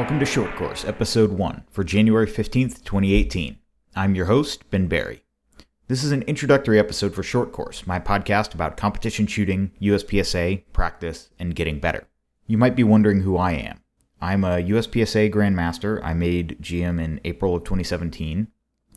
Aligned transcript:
Welcome 0.00 0.20
to 0.20 0.24
Short 0.24 0.56
Course, 0.56 0.86
Episode 0.86 1.32
1, 1.32 1.64
for 1.68 1.84
January 1.84 2.26
15th, 2.26 2.82
2018. 2.84 3.58
I'm 3.94 4.14
your 4.14 4.24
host, 4.24 4.70
Ben 4.70 4.86
Barry. 4.86 5.24
This 5.88 6.02
is 6.02 6.10
an 6.10 6.22
introductory 6.22 6.78
episode 6.78 7.14
for 7.14 7.22
Short 7.22 7.52
Course, 7.52 7.86
my 7.86 8.00
podcast 8.00 8.54
about 8.54 8.78
competition 8.78 9.26
shooting, 9.26 9.72
USPSA, 9.82 10.64
practice, 10.72 11.28
and 11.38 11.54
getting 11.54 11.80
better. 11.80 12.08
You 12.46 12.56
might 12.56 12.76
be 12.76 12.82
wondering 12.82 13.20
who 13.20 13.36
I 13.36 13.52
am. 13.52 13.82
I'm 14.22 14.42
a 14.42 14.62
USPSA 14.62 15.30
Grandmaster. 15.30 16.02
I 16.02 16.14
made 16.14 16.56
GM 16.62 16.98
in 16.98 17.20
April 17.26 17.54
of 17.54 17.64
2017. 17.64 18.48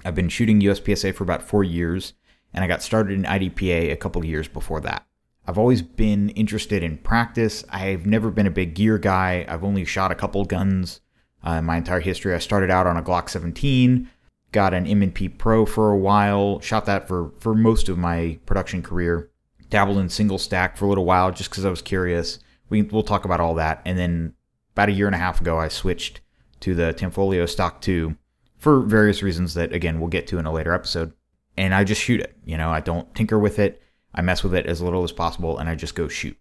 I've 0.06 0.16
been 0.16 0.30
shooting 0.30 0.62
USPSA 0.62 1.14
for 1.14 1.26
about 1.26 1.44
four 1.44 1.66
years, 1.66 2.14
and 2.54 2.64
I 2.64 2.68
got 2.70 2.82
started 2.82 3.20
in 3.20 3.24
IDPA 3.24 3.92
a 3.92 3.98
couple 3.98 4.24
years 4.24 4.48
before 4.48 4.80
that. 4.80 5.06
I've 5.46 5.58
always 5.58 5.82
been 5.82 6.30
interested 6.30 6.82
in 6.82 7.00
practice. 7.00 7.66
I've 7.70 8.06
never 8.06 8.32
been 8.32 8.48
a 8.48 8.52
big 8.52 8.76
gear 8.76 8.98
guy. 8.98 9.46
I've 9.50 9.66
only 9.66 9.84
shot 9.84 10.10
a 10.10 10.16
couple 10.16 10.46
guns 10.46 11.02
uh, 11.46 11.54
in 11.54 11.66
my 11.66 11.78
entire 11.78 12.00
history. 12.00 12.34
I 12.34 12.40
started 12.40 12.70
out 12.70 12.88
on 12.88 12.98
a 12.98 13.04
Glock 13.04 13.30
17, 13.30 14.10
got 14.52 14.74
an 14.74 14.88
M&P 14.88 15.30
Pro 15.30 15.66
for 15.66 15.92
a 15.92 15.98
while, 15.98 16.60
shot 16.60 16.86
that 16.86 17.08
for, 17.08 17.32
for 17.40 17.54
most 17.54 17.90
of 17.90 17.98
my 17.98 18.40
production 18.46 18.82
career, 18.82 19.30
dabbled 19.70 19.98
in 19.98 20.10
single 20.10 20.38
stack 20.38 20.78
for 20.78 20.86
a 20.86 20.90
little 20.90 21.06
while 21.06 21.32
just 21.32 21.50
because 21.50 21.66
I 21.66 21.70
was 21.70 21.82
curious. 21.82 22.40
We, 22.70 22.82
we'll 22.82 23.04
talk 23.04 23.26
about 23.26 23.40
all 23.40 23.56
that. 23.56 23.82
And 23.86 23.98
then 23.98 24.34
about 24.74 24.90
a 24.90 24.94
year 24.94 25.08
and 25.08 25.16
a 25.16 25.20
half 25.20 25.42
ago, 25.42 25.60
I 25.60 25.68
switched 25.68 26.22
to 26.62 26.74
the 26.74 26.94
Tanfoglio 26.94 27.48
Stock 27.48 27.82
2 27.82 28.16
for 28.58 28.82
various 28.82 29.22
reasons 29.22 29.54
that, 29.56 29.74
again, 29.74 30.00
we'll 30.00 30.10
get 30.10 30.28
to 30.28 30.38
in 30.38 30.46
a 30.46 30.54
later 30.54 30.74
episode. 30.74 31.14
And 31.58 31.74
I 31.76 31.84
just 31.84 32.02
shoot 32.02 32.22
it. 32.22 32.36
You 32.46 32.58
know, 32.58 32.70
I 32.70 32.80
don't 32.80 33.14
tinker 33.14 33.38
with 33.38 33.60
it. 33.60 33.82
I 34.16 34.22
mess 34.22 34.44
with 34.44 34.56
it 34.56 34.66
as 34.66 34.82
little 34.82 35.04
as 35.04 35.12
possible 35.12 35.58
and 35.58 35.68
I 35.68 35.76
just 35.76 35.96
go 35.96 36.08
shoot. 36.08 36.38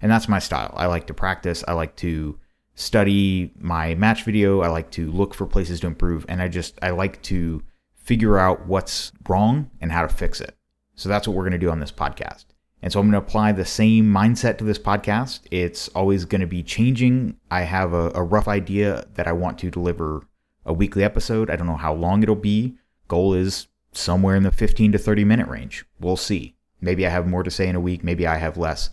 And 0.00 0.10
that's 0.10 0.28
my 0.28 0.40
style. 0.40 0.74
I 0.76 0.86
like 0.86 1.06
to 1.06 1.14
practice. 1.14 1.62
I 1.66 1.72
like 1.72 1.96
to 1.96 2.38
study 2.74 3.52
my 3.58 3.94
match 3.94 4.24
video. 4.24 4.62
I 4.62 4.68
like 4.68 4.90
to 4.92 5.10
look 5.10 5.34
for 5.34 5.46
places 5.46 5.80
to 5.80 5.86
improve. 5.86 6.24
And 6.28 6.40
I 6.40 6.48
just, 6.48 6.78
I 6.82 6.90
like 6.90 7.22
to 7.22 7.62
figure 7.94 8.38
out 8.38 8.66
what's 8.66 9.12
wrong 9.28 9.70
and 9.80 9.92
how 9.92 10.02
to 10.02 10.08
fix 10.08 10.40
it. 10.40 10.56
So 10.94 11.08
that's 11.08 11.26
what 11.26 11.36
we're 11.36 11.44
going 11.44 11.52
to 11.52 11.58
do 11.58 11.70
on 11.70 11.80
this 11.80 11.92
podcast. 11.92 12.46
And 12.82 12.92
so 12.92 12.98
I'm 12.98 13.06
going 13.06 13.20
to 13.20 13.26
apply 13.26 13.52
the 13.52 13.64
same 13.64 14.12
mindset 14.12 14.58
to 14.58 14.64
this 14.64 14.78
podcast. 14.78 15.40
It's 15.50 15.88
always 15.88 16.24
going 16.24 16.40
to 16.40 16.46
be 16.48 16.62
changing. 16.62 17.36
I 17.50 17.62
have 17.62 17.92
a, 17.92 18.10
a, 18.14 18.22
rough 18.22 18.48
idea 18.48 19.04
that 19.14 19.28
I 19.28 19.32
want 19.32 19.58
to 19.58 19.70
deliver 19.70 20.26
a 20.66 20.72
weekly 20.72 21.04
episode. 21.04 21.48
I 21.48 21.54
don't 21.54 21.68
know 21.68 21.76
how 21.76 21.94
long 21.94 22.22
it'll 22.24 22.34
be. 22.34 22.76
Goal 23.06 23.34
is 23.34 23.68
somewhere 23.92 24.34
in 24.34 24.42
the 24.42 24.50
15 24.50 24.92
to 24.92 24.98
30 24.98 25.24
minute 25.24 25.46
range. 25.46 25.84
We'll 26.00 26.16
see. 26.16 26.56
Maybe 26.80 27.06
I 27.06 27.10
have 27.10 27.28
more 27.28 27.44
to 27.44 27.50
say 27.50 27.68
in 27.68 27.76
a 27.76 27.80
week, 27.80 28.02
maybe 28.02 28.26
I 28.26 28.36
have 28.36 28.56
less. 28.56 28.90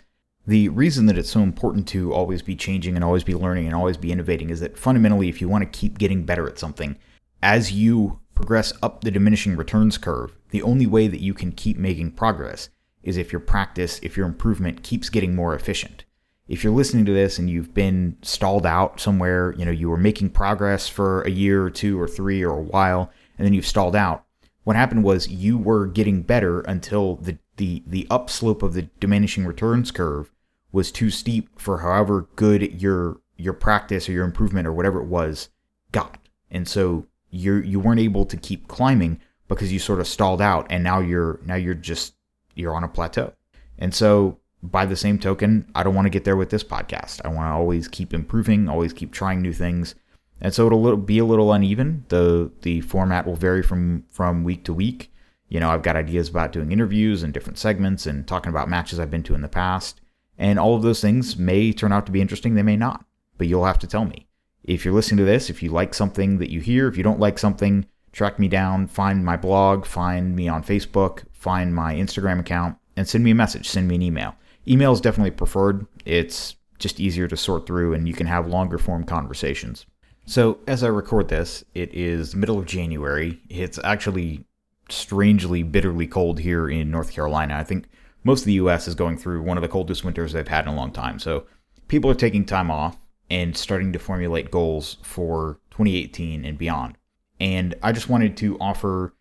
The 0.50 0.70
reason 0.70 1.06
that 1.06 1.16
it's 1.20 1.30
so 1.30 1.42
important 1.42 1.88
to 1.90 2.12
always 2.12 2.42
be 2.42 2.56
changing 2.56 2.96
and 2.96 3.06
always 3.06 3.24
be 3.24 3.36
learning 3.36 3.68
and 3.68 3.76
always 3.76 3.98
be 3.98 4.12
innovating 4.12 4.50
is 4.50 4.62
that 4.62 4.80
fundamentally, 4.80 5.30
if 5.30 5.42
you 5.42 5.48
want 5.48 5.62
to 5.62 5.80
keep 5.80 6.00
getting 6.00 6.24
better 6.24 6.50
at 6.50 6.58
something, 6.58 6.98
as 7.44 7.72
you 7.72 8.20
progress 8.34 8.74
up 8.82 9.04
the 9.04 9.12
diminishing 9.12 9.56
returns 9.56 10.00
curve, 10.00 10.36
the 10.50 10.64
only 10.64 10.88
way 10.88 11.08
that 11.08 11.22
you 11.22 11.36
can 11.36 11.52
keep 11.52 11.78
making 11.78 12.14
progress 12.14 12.70
is 13.04 13.16
if 13.16 13.32
your 13.32 13.40
practice, 13.40 14.00
if 14.02 14.18
your 14.18 14.26
improvement 14.26 14.82
keeps 14.82 15.08
getting 15.08 15.36
more 15.36 15.54
efficient. 15.54 16.04
If 16.48 16.64
you're 16.64 16.74
listening 16.74 17.06
to 17.06 17.14
this 17.14 17.38
and 17.38 17.48
you've 17.48 17.76
been 17.76 18.18
stalled 18.24 18.66
out 18.66 19.00
somewhere, 19.00 19.54
you 19.56 19.66
know, 19.66 19.72
you 19.72 19.88
were 19.88 19.98
making 19.98 20.32
progress 20.32 20.88
for 20.90 21.22
a 21.22 21.30
year 21.30 21.64
or 21.64 21.70
two 21.70 22.02
or 22.02 22.08
three 22.08 22.42
or 22.42 22.58
a 22.58 22.64
while, 22.64 23.12
and 23.38 23.46
then 23.46 23.54
you've 23.54 23.68
stalled 23.68 23.96
out, 23.96 24.26
what 24.64 24.76
happened 24.76 25.04
was 25.04 25.28
you 25.28 25.60
were 25.60 25.86
getting 25.86 26.24
better 26.24 26.62
until 26.62 27.18
the 27.18 27.38
the 27.58 27.84
the 27.86 28.08
upslope 28.10 28.64
of 28.64 28.74
the 28.74 28.90
diminishing 29.00 29.46
returns 29.46 29.92
curve 29.92 30.32
was 30.72 30.92
too 30.92 31.10
steep 31.10 31.60
for 31.60 31.80
however 31.80 32.28
good 32.36 32.82
your 32.82 33.20
your 33.38 33.54
practice 33.54 34.08
or 34.08 34.12
your 34.12 34.26
improvement 34.26 34.68
or 34.68 34.74
whatever 34.74 35.02
it 35.02 35.08
was 35.08 35.50
got. 35.92 36.18
And 36.52 36.68
so 36.68 37.08
you 37.30 37.56
you 37.56 37.80
weren't 37.80 38.00
able 38.00 38.26
to 38.26 38.38
keep 38.38 38.68
climbing 38.68 39.20
because 39.48 39.72
you 39.72 39.80
sort 39.80 40.00
of 40.00 40.08
stalled 40.08 40.42
out 40.42 40.68
and 40.70 40.84
now 40.84 41.00
you're 41.00 41.40
now 41.46 41.56
you're 41.56 41.74
just 41.74 42.16
you're 42.56 42.76
on 42.76 42.84
a 42.84 42.88
plateau. 42.88 43.34
And 43.78 43.94
so 43.94 44.40
by 44.62 44.86
the 44.86 44.96
same 44.96 45.20
token, 45.20 45.70
I 45.74 45.84
don't 45.84 45.96
want 45.96 46.06
to 46.06 46.10
get 46.10 46.26
there 46.26 46.36
with 46.36 46.50
this 46.50 46.64
podcast. 46.64 47.22
I 47.24 47.30
want 47.30 47.48
to 47.48 47.54
always 47.54 47.88
keep 47.88 48.14
improving, 48.14 48.68
always 48.68 48.92
keep 48.92 49.14
trying 49.14 49.42
new 49.42 49.54
things. 49.54 49.96
And 50.42 50.54
so 50.54 50.66
it'll 50.68 50.98
be 50.98 51.20
a 51.20 51.26
little 51.26 51.52
uneven. 51.54 52.06
The 52.10 52.52
the 52.62 52.82
format 52.82 53.26
will 53.26 53.36
vary 53.36 53.64
from 53.64 54.04
from 54.10 54.44
week 54.44 54.64
to 54.66 54.74
week. 54.74 55.12
You 55.48 55.60
know, 55.60 55.70
I've 55.70 55.82
got 55.82 55.96
ideas 55.96 56.30
about 56.30 56.52
doing 56.52 56.72
interviews 56.72 57.24
and 57.24 57.34
different 57.34 57.58
segments 57.58 58.06
and 58.06 58.28
talking 58.28 58.52
about 58.52 58.70
matches 58.70 59.00
I've 59.00 59.10
been 59.10 59.24
to 59.24 59.36
in 59.36 59.42
the 59.42 59.48
past. 59.48 59.99
And 60.40 60.58
all 60.58 60.76
of 60.76 60.82
those 60.82 61.02
things 61.02 61.38
may 61.38 61.72
turn 61.72 61.92
out 61.92 62.06
to 62.08 62.12
be 62.12 62.22
interesting, 62.22 62.56
they 62.56 62.64
may 62.64 62.78
not. 62.78 63.06
But 63.38 63.48
you'll 63.48 63.66
have 63.66 63.80
to 63.80 63.88
tell 63.88 64.06
me. 64.06 64.26
If 64.64 64.84
you're 64.84 64.94
listening 64.94 65.20
to 65.20 65.26
this, 65.26 65.50
if 65.50 65.62
you 65.62 65.70
like 65.70 65.94
something 65.94 66.40
that 66.40 66.50
you 66.50 66.62
hear, 66.62 66.88
if 66.88 66.98
you 66.98 67.04
don't 67.04 67.20
like 67.20 67.38
something, 67.38 67.86
track 68.14 68.40
me 68.40 68.48
down, 68.48 68.88
find 68.88 69.24
my 69.24 69.38
blog, 69.38 69.86
find 69.86 70.36
me 70.36 70.48
on 70.48 70.64
Facebook, 70.64 71.24
find 71.34 71.76
my 71.76 71.94
Instagram 71.94 72.40
account, 72.40 72.78
and 72.96 73.08
send 73.08 73.24
me 73.24 73.32
a 73.32 73.36
message, 73.36 73.68
send 73.68 73.88
me 73.88 73.96
an 73.96 74.02
email. 74.02 74.36
Email 74.68 74.94
is 74.94 75.02
definitely 75.02 75.32
preferred. 75.32 75.86
It's 76.06 76.56
just 76.80 77.00
easier 77.00 77.28
to 77.28 77.38
sort 77.38 77.68
through 77.68 77.94
and 77.94 78.08
you 78.08 78.14
can 78.14 78.28
have 78.28 78.48
longer 78.48 78.78
form 78.78 79.04
conversations. 79.04 79.86
So, 80.26 80.60
as 80.68 80.84
I 80.84 80.88
record 80.88 81.28
this, 81.28 81.64
it 81.74 81.94
is 81.94 82.36
middle 82.36 82.60
of 82.60 82.66
January. 82.66 83.42
It's 83.50 83.80
actually 83.84 84.46
strangely 84.90 85.64
bitterly 85.64 86.08
cold 86.08 86.40
here 86.40 86.70
in 86.70 86.92
North 86.92 87.12
Carolina. 87.12 87.56
I 87.56 87.64
think 87.64 87.90
most 88.24 88.42
of 88.42 88.46
the 88.46 88.54
US 88.54 88.88
is 88.88 88.96
going 88.96 89.18
through 89.18 89.42
one 89.42 89.58
of 89.58 89.62
the 89.62 89.68
coldest 89.68 90.04
winters 90.04 90.34
they've 90.34 90.48
had 90.48 90.66
in 90.66 90.74
a 90.74 90.76
long 90.76 90.92
time. 90.92 91.20
So 91.20 91.46
people 91.88 92.10
are 92.10 92.16
taking 92.16 92.46
time 92.46 92.70
off 92.72 92.98
and 93.30 93.56
starting 93.56 93.94
to 93.94 94.00
formulate 94.00 94.52
goals 94.52 94.98
for 95.04 95.60
2018 95.72 96.46
and 96.46 96.58
beyond. 96.58 96.98
And 97.40 97.76
I 97.82 97.92
just 97.92 98.10
wanted 98.10 98.36
to 98.38 98.58
offer 98.60 99.14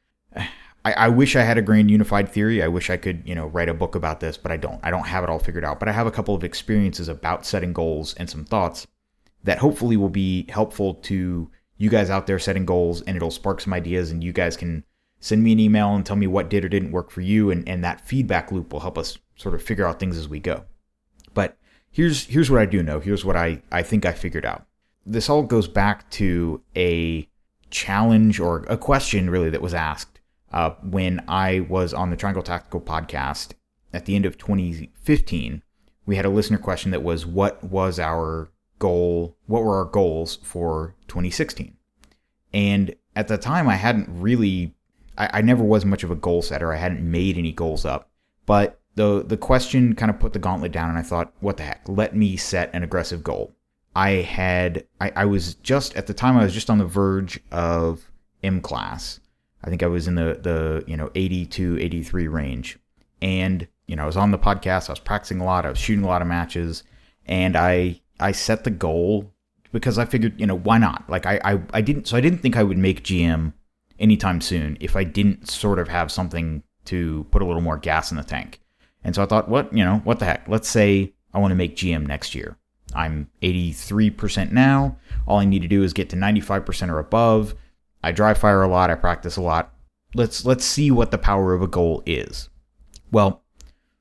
I, 0.85 0.93
I, 0.93 1.09
wish 1.09 1.37
I 1.37 1.43
had 1.43 1.59
a 1.59 1.63
grand 1.63 1.91
unified 1.91 2.29
theory. 2.29 2.63
I 2.63 2.69
wish 2.69 2.89
I 2.89 2.97
could, 2.97 3.23
you 3.27 3.35
know, 3.35 3.47
write 3.47 3.69
a 3.69 3.75
book 3.75 3.95
about 3.95 4.21
this, 4.21 4.39
but 4.39 4.53
I 4.53 4.57
don't. 4.57 4.81
I 4.83 4.91
don't 4.91 5.07
have 5.07 5.25
it 5.25 5.29
all 5.29 5.39
figured 5.39 5.65
out. 5.65 5.81
But 5.81 5.89
I 5.89 5.93
have 5.93 6.07
a 6.07 6.11
couple 6.11 6.35
of 6.35 6.45
experiences 6.45 7.09
about 7.09 7.45
setting 7.45 7.73
goals 7.73 8.15
and 8.15 8.31
some 8.31 8.45
thoughts 8.45 8.87
that 9.45 9.59
hopefully 9.59 9.97
will 9.97 10.09
be 10.09 10.47
helpful 10.49 10.95
to 10.95 11.51
you 11.77 11.91
guys 11.91 12.11
out 12.11 12.27
there 12.27 12.39
setting 12.39 12.65
goals 12.65 13.03
and 13.03 13.17
it'll 13.17 13.31
spark 13.31 13.61
some 13.61 13.73
ideas 13.73 14.11
and 14.11 14.23
you 14.23 14.33
guys 14.33 14.57
can 14.57 14.85
send 15.21 15.43
me 15.43 15.53
an 15.53 15.61
email 15.61 15.95
and 15.95 16.05
tell 16.05 16.17
me 16.17 16.27
what 16.27 16.49
did 16.49 16.65
or 16.65 16.69
didn't 16.69 16.93
work 16.93 17.11
for 17.11 17.21
you 17.21 17.51
and, 17.51 17.69
and 17.69 17.83
that 17.85 18.01
feedback 18.07 18.53
loop 18.53 18.73
will 18.73 18.81
help 18.81 18.99
us 18.99 19.19
sort 19.37 19.55
of 19.55 19.63
figure 19.63 19.87
out 19.87 19.99
things 19.99 20.17
as 20.17 20.29
we 20.29 20.39
go. 20.39 20.65
But 21.35 21.57
here's 21.91 22.27
here's 22.27 22.51
what 22.51 22.61
i 22.61 22.67
do 22.67 22.83
know. 22.83 23.01
Here's 23.01 23.25
what 23.25 23.37
i 23.37 23.63
i 23.73 23.83
think 23.83 24.07
i 24.07 24.13
figured 24.13 24.47
out. 24.47 24.67
This 25.05 25.29
all 25.29 25.43
goes 25.43 25.69
back 25.69 26.11
to 26.13 26.61
a 26.77 27.29
challenge 27.71 28.41
or 28.41 28.65
a 28.69 28.77
question 28.77 29.31
really 29.31 29.51
that 29.51 29.63
was 29.63 29.75
asked 29.75 30.21
uh, 30.53 30.71
when 30.83 31.23
i 31.29 31.61
was 31.69 31.93
on 31.93 32.11
the 32.11 32.17
triangle 32.17 32.43
tactical 32.43 32.81
podcast 32.81 33.53
at 33.93 34.07
the 34.07 34.15
end 34.15 34.25
of 34.25 34.39
2015 34.39 35.63
we 36.07 36.17
had 36.17 36.25
a 36.25 36.31
listener 36.31 36.59
question 36.59 36.91
that 36.91 37.03
was 37.03 37.27
what 37.27 37.63
was 37.63 37.99
our 37.99 38.51
goal 38.79 39.37
what 39.47 39.63
were 39.63 39.77
our 39.77 39.85
goals 39.85 40.39
for 40.43 40.95
2016 41.09 41.77
and 42.53 42.95
at 43.15 43.29
the 43.29 43.39
time 43.39 43.69
i 43.69 43.75
hadn't 43.75 44.09
really 44.09 44.75
I, 45.19 45.31
I 45.35 45.41
never 45.43 45.63
was 45.63 45.85
much 45.85 46.05
of 46.05 46.11
a 46.11 46.17
goal 46.17 46.41
setter. 46.41 46.73
I 46.73 46.77
hadn't 46.77 47.03
made 47.03 47.37
any 47.37 47.53
goals 47.53 47.85
up, 47.85 48.09
but 48.47 48.81
the 48.95 49.23
the 49.27 49.37
question 49.37 49.95
kind 49.95 50.11
of 50.11 50.19
put 50.19 50.33
the 50.33 50.39
gauntlet 50.39 50.73
down, 50.73 50.89
and 50.89 50.99
I 50.99 51.03
thought, 51.03 51.33
what 51.41 51.57
the 51.57 51.65
heck? 51.65 51.83
Let 51.87 52.17
me 52.17 52.37
set 52.37 52.73
an 52.75 52.83
aggressive 52.83 53.23
goal. 53.23 53.53
I 53.95 54.11
had 54.11 54.87
I, 55.01 55.13
I 55.17 55.25
was 55.25 55.55
just 55.55 55.97
at 55.97 56.07
the 56.07 56.15
time 56.15 56.37
I 56.37 56.45
was 56.45 56.55
just 56.55 56.71
on 56.71 56.79
the 56.79 56.85
verge 56.85 57.41
of 57.51 58.11
M 58.43 58.61
class. 58.61 59.21
I 59.65 59.71
think 59.71 59.83
I 59.83 59.87
was 59.87 60.07
in 60.07 60.15
the 60.15 60.39
the 60.41 60.85
you 60.87 60.97
know 60.97 61.11
82 61.15 61.79
83 61.79 62.29
range, 62.29 62.79
and 63.21 63.67
you 63.87 63.97
know 63.97 64.05
I 64.05 64.07
was 64.07 64.17
on 64.17 64.31
the 64.31 64.39
podcast. 64.39 64.89
I 64.89 64.93
was 64.93 65.01
practicing 65.01 65.41
a 65.41 65.45
lot. 65.45 65.67
I 65.67 65.71
was 65.71 65.79
shooting 65.79 66.05
a 66.05 66.09
lot 66.09 66.23
of 66.23 66.29
matches, 66.29 66.85
and 67.27 67.57
I 67.57 68.01
I 68.21 68.33
set 68.33 68.65
the 68.65 68.71
goal 68.71 69.33
because 69.73 69.99
I 69.99 70.05
figured 70.05 70.41
you 70.41 70.47
know 70.47 70.59
why 70.59 70.79
not? 70.79 71.09
Like 71.09 71.27
I 71.27 71.41
I, 71.45 71.61
I 71.73 71.81
didn't 71.81 72.07
so 72.07 72.17
I 72.17 72.21
didn't 72.21 72.39
think 72.39 72.57
I 72.57 72.63
would 72.63 72.79
make 72.79 73.03
GM 73.03 73.53
anytime 73.99 74.41
soon 74.41 74.77
if 74.81 74.97
I 74.97 75.05
didn't 75.05 75.49
sort 75.49 75.79
of 75.79 75.89
have 75.89 76.11
something 76.13 76.63
to 76.87 77.27
put 77.31 77.43
a 77.43 77.45
little 77.45 77.61
more 77.61 77.77
gas 77.77 78.11
in 78.11 78.17
the 78.17 78.25
tank. 78.25 78.61
And 79.05 79.15
so 79.15 79.23
I 79.23 79.27
thought, 79.27 79.49
what, 79.49 79.73
you 79.73 79.85
know, 79.85 79.99
what 80.05 80.19
the 80.19 80.25
heck? 80.25 80.49
Let's 80.49 80.69
say 80.69 81.13
I 81.33 81.39
want 81.39 81.53
to 81.53 81.57
make 81.57 81.77
GM 81.77 82.07
next 82.07 82.35
year. 82.35 82.57
I'm 82.95 83.31
83% 83.43 84.53
now. 84.53 84.97
All 85.27 85.39
I 85.39 85.45
need 85.45 85.63
to 85.63 85.69
do 85.69 85.83
is 85.83 85.93
get 85.93 86.09
to 86.11 86.17
95% 86.17 86.89
or 86.89 86.99
above. 86.99 87.55
I 88.03 88.13
dry 88.13 88.35
fire 88.35 88.63
a 88.63 88.69
lot, 88.69 88.91
I 88.91 88.95
practice 88.95 89.37
a 89.37 89.43
lot. 89.43 89.75
Let's 90.15 90.45
let's 90.47 90.65
see 90.65 90.91
what 90.91 91.11
the 91.11 91.19
power 91.19 91.53
of 91.53 91.61
a 91.61 91.67
goal 91.67 92.03
is. 92.07 92.49
Well, 93.11 93.43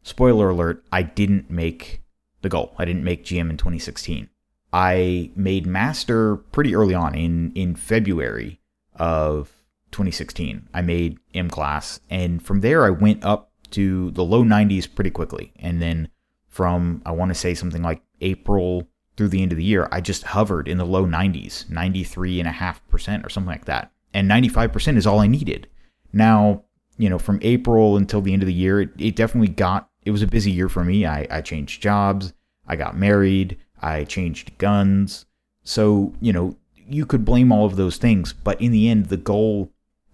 spoiler 0.03 0.49
alert, 0.49 0.85
I 0.91 1.01
didn't 1.03 1.49
make 1.49 2.01
the 2.41 2.49
goal. 2.49 2.73
I 2.77 2.85
didn't 2.85 3.03
make 3.03 3.25
GM 3.25 3.49
in 3.49 3.57
2016. 3.57 4.29
I 4.71 5.31
made 5.35 5.65
master 5.65 6.37
pretty 6.37 6.75
early 6.75 6.93
on 6.93 7.15
in 7.15 7.51
in 7.53 7.75
February 7.75 8.61
of 8.95 9.51
2016. 9.91 10.69
I 10.73 10.81
made 10.81 11.19
M 11.33 11.49
class, 11.49 11.99
and 12.09 12.43
from 12.43 12.61
there 12.61 12.85
I 12.85 12.89
went 12.89 13.23
up 13.23 13.51
to 13.71 14.11
the 14.11 14.23
low 14.23 14.43
90s 14.43 14.93
pretty 14.93 15.09
quickly. 15.09 15.51
And 15.57 15.81
then 15.81 16.09
from 16.47 17.01
I 17.05 17.11
want 17.11 17.29
to 17.29 17.35
say 17.35 17.53
something 17.53 17.83
like 17.83 18.01
April 18.21 18.87
through 19.15 19.29
the 19.29 19.41
end 19.41 19.51
of 19.51 19.57
the 19.57 19.63
year, 19.63 19.87
I 19.91 20.01
just 20.01 20.23
hovered 20.23 20.67
in 20.67 20.77
the 20.77 20.85
low 20.85 21.05
90s, 21.05 21.65
93.5% 21.65 23.25
or 23.25 23.29
something 23.29 23.49
like 23.49 23.65
that. 23.65 23.91
And 24.13 24.29
95% 24.29 24.97
is 24.97 25.07
all 25.07 25.19
I 25.19 25.27
needed. 25.27 25.67
Now, 26.13 26.63
you 26.97 27.09
know, 27.09 27.19
from 27.19 27.39
April 27.41 27.97
until 27.97 28.21
the 28.21 28.33
end 28.33 28.43
of 28.43 28.47
the 28.47 28.53
year, 28.53 28.81
it, 28.81 28.89
it 28.97 29.15
definitely 29.15 29.49
got, 29.49 29.89
it 30.05 30.11
was 30.11 30.21
a 30.21 30.27
busy 30.27 30.51
year 30.51 30.69
for 30.69 30.83
me. 30.83 31.05
I, 31.05 31.27
I 31.29 31.41
changed 31.41 31.81
jobs, 31.81 32.33
I 32.67 32.75
got 32.75 32.97
married, 32.97 33.57
I 33.81 34.03
changed 34.03 34.57
guns. 34.57 35.25
So, 35.63 36.13
you 36.21 36.31
know, 36.31 36.55
you 36.75 37.05
could 37.05 37.25
blame 37.25 37.51
all 37.51 37.65
of 37.65 37.75
those 37.75 37.97
things, 37.97 38.33
but 38.33 38.59
in 38.61 38.71
the 38.71 38.87
end, 38.87 39.07
the 39.07 39.17
goal, 39.17 39.71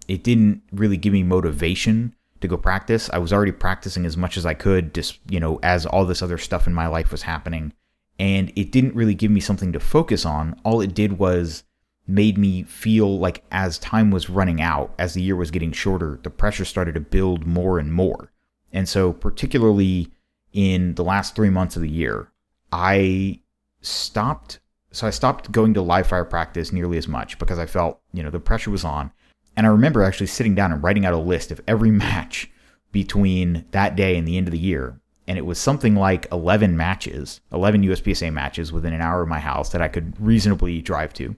it 0.08 0.22
didn't 0.22 0.62
really 0.72 0.96
give 0.96 1.12
me 1.12 1.22
motivation 1.22 2.14
to 2.40 2.48
go 2.48 2.56
practice. 2.56 3.10
I 3.12 3.18
was 3.18 3.32
already 3.32 3.52
practicing 3.52 4.06
as 4.06 4.16
much 4.16 4.36
as 4.36 4.44
I 4.44 4.54
could, 4.54 4.94
just, 4.94 5.18
you 5.28 5.40
know, 5.40 5.58
as 5.62 5.86
all 5.86 6.04
this 6.04 6.22
other 6.22 6.38
stuff 6.38 6.66
in 6.66 6.74
my 6.74 6.86
life 6.86 7.10
was 7.10 7.22
happening. 7.22 7.72
And 8.18 8.52
it 8.54 8.70
didn't 8.70 8.94
really 8.94 9.14
give 9.14 9.30
me 9.30 9.40
something 9.40 9.72
to 9.72 9.80
focus 9.80 10.24
on. 10.24 10.60
All 10.62 10.80
it 10.80 10.94
did 10.94 11.18
was 11.18 11.64
made 12.06 12.36
me 12.36 12.62
feel 12.62 13.18
like 13.18 13.44
as 13.50 13.78
time 13.78 14.10
was 14.10 14.30
running 14.30 14.60
out, 14.60 14.94
as 14.98 15.14
the 15.14 15.22
year 15.22 15.36
was 15.36 15.50
getting 15.50 15.72
shorter, 15.72 16.20
the 16.22 16.30
pressure 16.30 16.64
started 16.64 16.94
to 16.94 17.00
build 17.00 17.46
more 17.46 17.78
and 17.78 17.92
more. 17.92 18.30
And 18.72 18.88
so, 18.88 19.12
particularly 19.12 20.12
in 20.52 20.94
the 20.94 21.04
last 21.04 21.34
three 21.34 21.50
months 21.50 21.76
of 21.76 21.82
the 21.82 21.90
year, 21.90 22.28
I 22.72 23.40
stopped. 23.80 24.60
So 24.92 25.06
I 25.06 25.10
stopped 25.10 25.50
going 25.50 25.74
to 25.74 25.82
live 25.82 26.06
fire 26.06 26.24
practice 26.24 26.72
nearly 26.72 26.98
as 26.98 27.08
much 27.08 27.38
because 27.38 27.58
I 27.58 27.66
felt, 27.66 28.00
you 28.12 28.22
know, 28.22 28.30
the 28.30 28.40
pressure 28.40 28.70
was 28.70 28.84
on. 28.84 29.10
And 29.56 29.66
I 29.66 29.70
remember 29.70 30.02
actually 30.02 30.26
sitting 30.26 30.54
down 30.54 30.72
and 30.72 30.82
writing 30.82 31.06
out 31.06 31.14
a 31.14 31.18
list 31.18 31.50
of 31.50 31.60
every 31.66 31.90
match 32.06 32.50
between 32.92 33.64
that 33.72 33.96
day 33.96 34.16
and 34.16 34.26
the 34.26 34.36
end 34.36 34.46
of 34.46 34.52
the 34.52 34.58
year. 34.58 35.00
And 35.26 35.38
it 35.38 35.46
was 35.46 35.58
something 35.58 35.94
like 35.94 36.26
11 36.30 36.76
matches, 36.76 37.40
11 37.52 37.82
USPSA 37.82 38.32
matches 38.32 38.72
within 38.72 38.92
an 38.92 39.00
hour 39.00 39.22
of 39.22 39.28
my 39.28 39.40
house 39.40 39.70
that 39.70 39.80
I 39.80 39.88
could 39.88 40.14
reasonably 40.20 40.82
drive 40.82 41.12
to. 41.14 41.34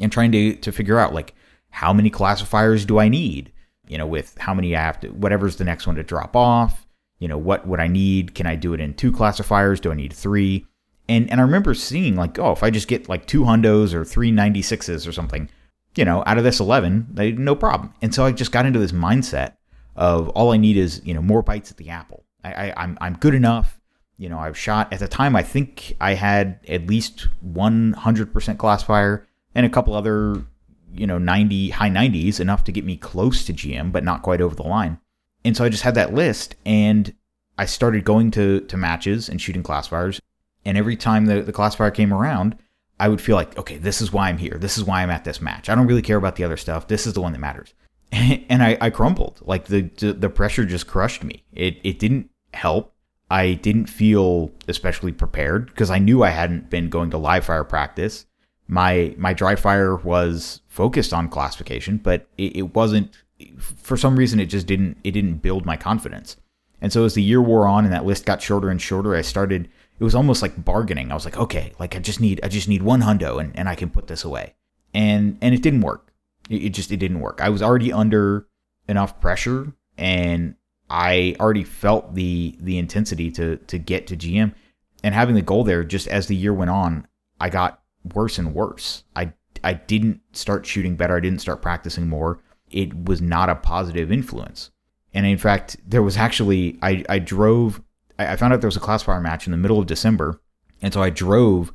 And 0.00 0.10
trying 0.10 0.32
to, 0.32 0.54
to 0.56 0.72
figure 0.72 0.98
out, 0.98 1.14
like, 1.14 1.34
how 1.70 1.92
many 1.92 2.10
classifiers 2.10 2.84
do 2.84 2.98
I 2.98 3.08
need? 3.08 3.52
You 3.88 3.98
know, 3.98 4.06
with 4.06 4.36
how 4.38 4.54
many 4.54 4.74
I 4.74 4.80
have 4.80 5.00
to, 5.00 5.08
whatever's 5.08 5.56
the 5.56 5.64
next 5.64 5.86
one 5.86 5.96
to 5.96 6.02
drop 6.02 6.34
off. 6.34 6.86
You 7.18 7.28
know, 7.28 7.38
what 7.38 7.66
would 7.66 7.80
I 7.80 7.86
need? 7.86 8.34
Can 8.34 8.46
I 8.46 8.56
do 8.56 8.72
it 8.74 8.80
in 8.80 8.94
two 8.94 9.12
classifiers? 9.12 9.80
Do 9.80 9.92
I 9.92 9.94
need 9.94 10.12
three? 10.12 10.66
And 11.08 11.30
and 11.30 11.40
I 11.40 11.44
remember 11.44 11.72
seeing 11.74 12.16
like, 12.16 12.38
oh, 12.38 12.52
if 12.52 12.62
I 12.62 12.70
just 12.70 12.88
get 12.88 13.08
like 13.08 13.26
two 13.26 13.42
hundos 13.42 13.94
or 13.94 14.04
three 14.04 14.32
96s 14.32 15.06
or 15.06 15.12
something, 15.12 15.48
you 15.96 16.04
know, 16.04 16.22
out 16.26 16.38
of 16.38 16.44
this 16.44 16.60
11, 16.60 17.08
they, 17.10 17.32
no 17.32 17.56
problem. 17.56 17.92
And 18.02 18.14
so 18.14 18.24
I 18.24 18.32
just 18.32 18.52
got 18.52 18.66
into 18.66 18.78
this 18.78 18.92
mindset 18.92 19.54
of 19.96 20.28
all 20.30 20.52
I 20.52 20.58
need 20.58 20.76
is, 20.76 21.00
you 21.04 21.14
know, 21.14 21.22
more 21.22 21.42
bites 21.42 21.70
at 21.70 21.78
the 21.78 21.88
apple. 21.88 22.24
I, 22.44 22.52
I, 22.52 22.74
I'm, 22.76 22.98
I'm 23.00 23.16
good 23.16 23.34
enough. 23.34 23.80
You 24.18 24.28
know, 24.28 24.38
I've 24.38 24.56
shot 24.56 24.92
at 24.92 25.00
the 25.00 25.08
time, 25.08 25.36
I 25.36 25.42
think 25.42 25.96
I 26.00 26.14
had 26.14 26.60
at 26.68 26.86
least 26.86 27.28
100% 27.46 28.58
classifier 28.58 29.26
and 29.54 29.66
a 29.66 29.70
couple 29.70 29.94
other, 29.94 30.44
you 30.92 31.06
know, 31.06 31.18
90, 31.18 31.70
high 31.70 31.90
90s, 31.90 32.40
enough 32.40 32.64
to 32.64 32.72
get 32.72 32.84
me 32.84 32.96
close 32.96 33.44
to 33.44 33.52
GM, 33.52 33.92
but 33.92 34.04
not 34.04 34.22
quite 34.22 34.40
over 34.40 34.54
the 34.54 34.62
line. 34.62 34.98
And 35.44 35.56
so 35.56 35.64
I 35.64 35.68
just 35.68 35.82
had 35.82 35.94
that 35.96 36.14
list 36.14 36.56
and 36.64 37.14
I 37.58 37.66
started 37.66 38.04
going 38.04 38.30
to, 38.32 38.60
to 38.60 38.76
matches 38.76 39.28
and 39.28 39.40
shooting 39.40 39.62
classifiers. 39.62 40.20
And 40.64 40.76
every 40.76 40.96
time 40.96 41.26
the, 41.26 41.42
the 41.42 41.52
classifier 41.52 41.90
came 41.90 42.12
around, 42.12 42.56
I 42.98 43.08
would 43.08 43.20
feel 43.20 43.36
like, 43.36 43.58
okay, 43.58 43.76
this 43.76 44.00
is 44.00 44.12
why 44.12 44.28
I'm 44.28 44.38
here. 44.38 44.56
This 44.58 44.78
is 44.78 44.84
why 44.84 45.02
I'm 45.02 45.10
at 45.10 45.24
this 45.24 45.40
match. 45.40 45.68
I 45.68 45.74
don't 45.74 45.86
really 45.86 46.02
care 46.02 46.16
about 46.16 46.36
the 46.36 46.44
other 46.44 46.56
stuff. 46.56 46.88
This 46.88 47.06
is 47.06 47.12
the 47.12 47.20
one 47.20 47.32
that 47.32 47.38
matters. 47.38 47.74
and 48.12 48.62
I, 48.62 48.78
I 48.80 48.90
crumbled. 48.90 49.40
Like 49.44 49.66
the 49.66 49.82
the 49.82 50.30
pressure 50.30 50.64
just 50.64 50.86
crushed 50.86 51.24
me. 51.24 51.44
It 51.52 51.78
it 51.82 51.98
didn't 51.98 52.30
help. 52.54 52.94
I 53.30 53.54
didn't 53.54 53.86
feel 53.86 54.52
especially 54.68 55.12
prepared 55.12 55.66
because 55.66 55.90
I 55.90 55.98
knew 55.98 56.22
I 56.22 56.30
hadn't 56.30 56.70
been 56.70 56.88
going 56.88 57.10
to 57.10 57.18
live 57.18 57.44
fire 57.44 57.64
practice. 57.64 58.26
My 58.68 59.14
my 59.18 59.32
dry 59.34 59.56
fire 59.56 59.96
was 59.96 60.62
focused 60.68 61.12
on 61.12 61.28
classification, 61.28 61.98
but 61.98 62.28
it, 62.38 62.56
it 62.56 62.74
wasn't. 62.74 63.10
For 63.58 63.98
some 63.98 64.16
reason, 64.16 64.40
it 64.40 64.46
just 64.46 64.66
didn't 64.66 64.96
it 65.04 65.10
didn't 65.10 65.42
build 65.42 65.66
my 65.66 65.76
confidence. 65.76 66.36
And 66.80 66.92
so 66.92 67.04
as 67.04 67.14
the 67.14 67.22
year 67.22 67.42
wore 67.42 67.66
on 67.66 67.84
and 67.84 67.92
that 67.92 68.06
list 68.06 68.26
got 68.26 68.42
shorter 68.42 68.70
and 68.70 68.80
shorter, 68.80 69.14
I 69.14 69.22
started 69.22 69.68
it 69.98 70.04
was 70.04 70.14
almost 70.14 70.42
like 70.42 70.64
bargaining. 70.64 71.10
I 71.10 71.14
was 71.14 71.24
like, 71.24 71.38
okay, 71.38 71.72
like 71.78 71.96
I 71.96 71.98
just 71.98 72.20
need 72.20 72.40
I 72.42 72.48
just 72.48 72.68
need 72.68 72.82
one 72.82 73.02
hundo 73.02 73.40
and, 73.40 73.56
and 73.58 73.68
I 73.68 73.74
can 73.74 73.90
put 73.90 74.06
this 74.06 74.24
away. 74.24 74.54
And 74.92 75.38
and 75.40 75.54
it 75.54 75.62
didn't 75.62 75.80
work. 75.80 76.12
It, 76.50 76.64
it 76.64 76.68
just 76.70 76.92
it 76.92 76.98
didn't 76.98 77.20
work. 77.20 77.40
I 77.40 77.48
was 77.48 77.62
already 77.62 77.92
under 77.92 78.46
enough 78.88 79.20
pressure 79.20 79.72
and 79.96 80.54
I 80.90 81.36
already 81.40 81.64
felt 81.64 82.14
the 82.14 82.56
the 82.60 82.78
intensity 82.78 83.30
to 83.32 83.56
to 83.56 83.78
get 83.78 84.06
to 84.08 84.16
GM. 84.16 84.54
And 85.02 85.14
having 85.14 85.34
the 85.34 85.42
goal 85.42 85.64
there 85.64 85.84
just 85.84 86.08
as 86.08 86.26
the 86.26 86.36
year 86.36 86.52
went 86.52 86.70
on, 86.70 87.06
I 87.40 87.48
got 87.48 87.82
worse 88.14 88.38
and 88.38 88.54
worse. 88.54 89.04
I 89.14 89.32
I 89.64 89.74
didn't 89.74 90.20
start 90.32 90.66
shooting 90.66 90.96
better. 90.96 91.16
I 91.16 91.20
didn't 91.20 91.40
start 91.40 91.62
practicing 91.62 92.08
more. 92.08 92.40
It 92.70 93.06
was 93.06 93.22
not 93.22 93.48
a 93.48 93.54
positive 93.54 94.12
influence. 94.12 94.70
And 95.14 95.24
in 95.24 95.38
fact, 95.38 95.76
there 95.86 96.02
was 96.02 96.16
actually 96.16 96.78
I, 96.82 97.04
I 97.08 97.18
drove 97.18 97.80
I, 98.18 98.36
found 98.36 98.52
out 98.52 98.60
there 98.60 98.68
was 98.68 98.76
a 98.76 98.80
classifier 98.80 99.20
match 99.20 99.46
in 99.46 99.50
the 99.50 99.56
middle 99.56 99.78
of 99.78 99.86
December, 99.86 100.40
and 100.82 100.92
so 100.92 101.02
I 101.02 101.10
drove 101.10 101.72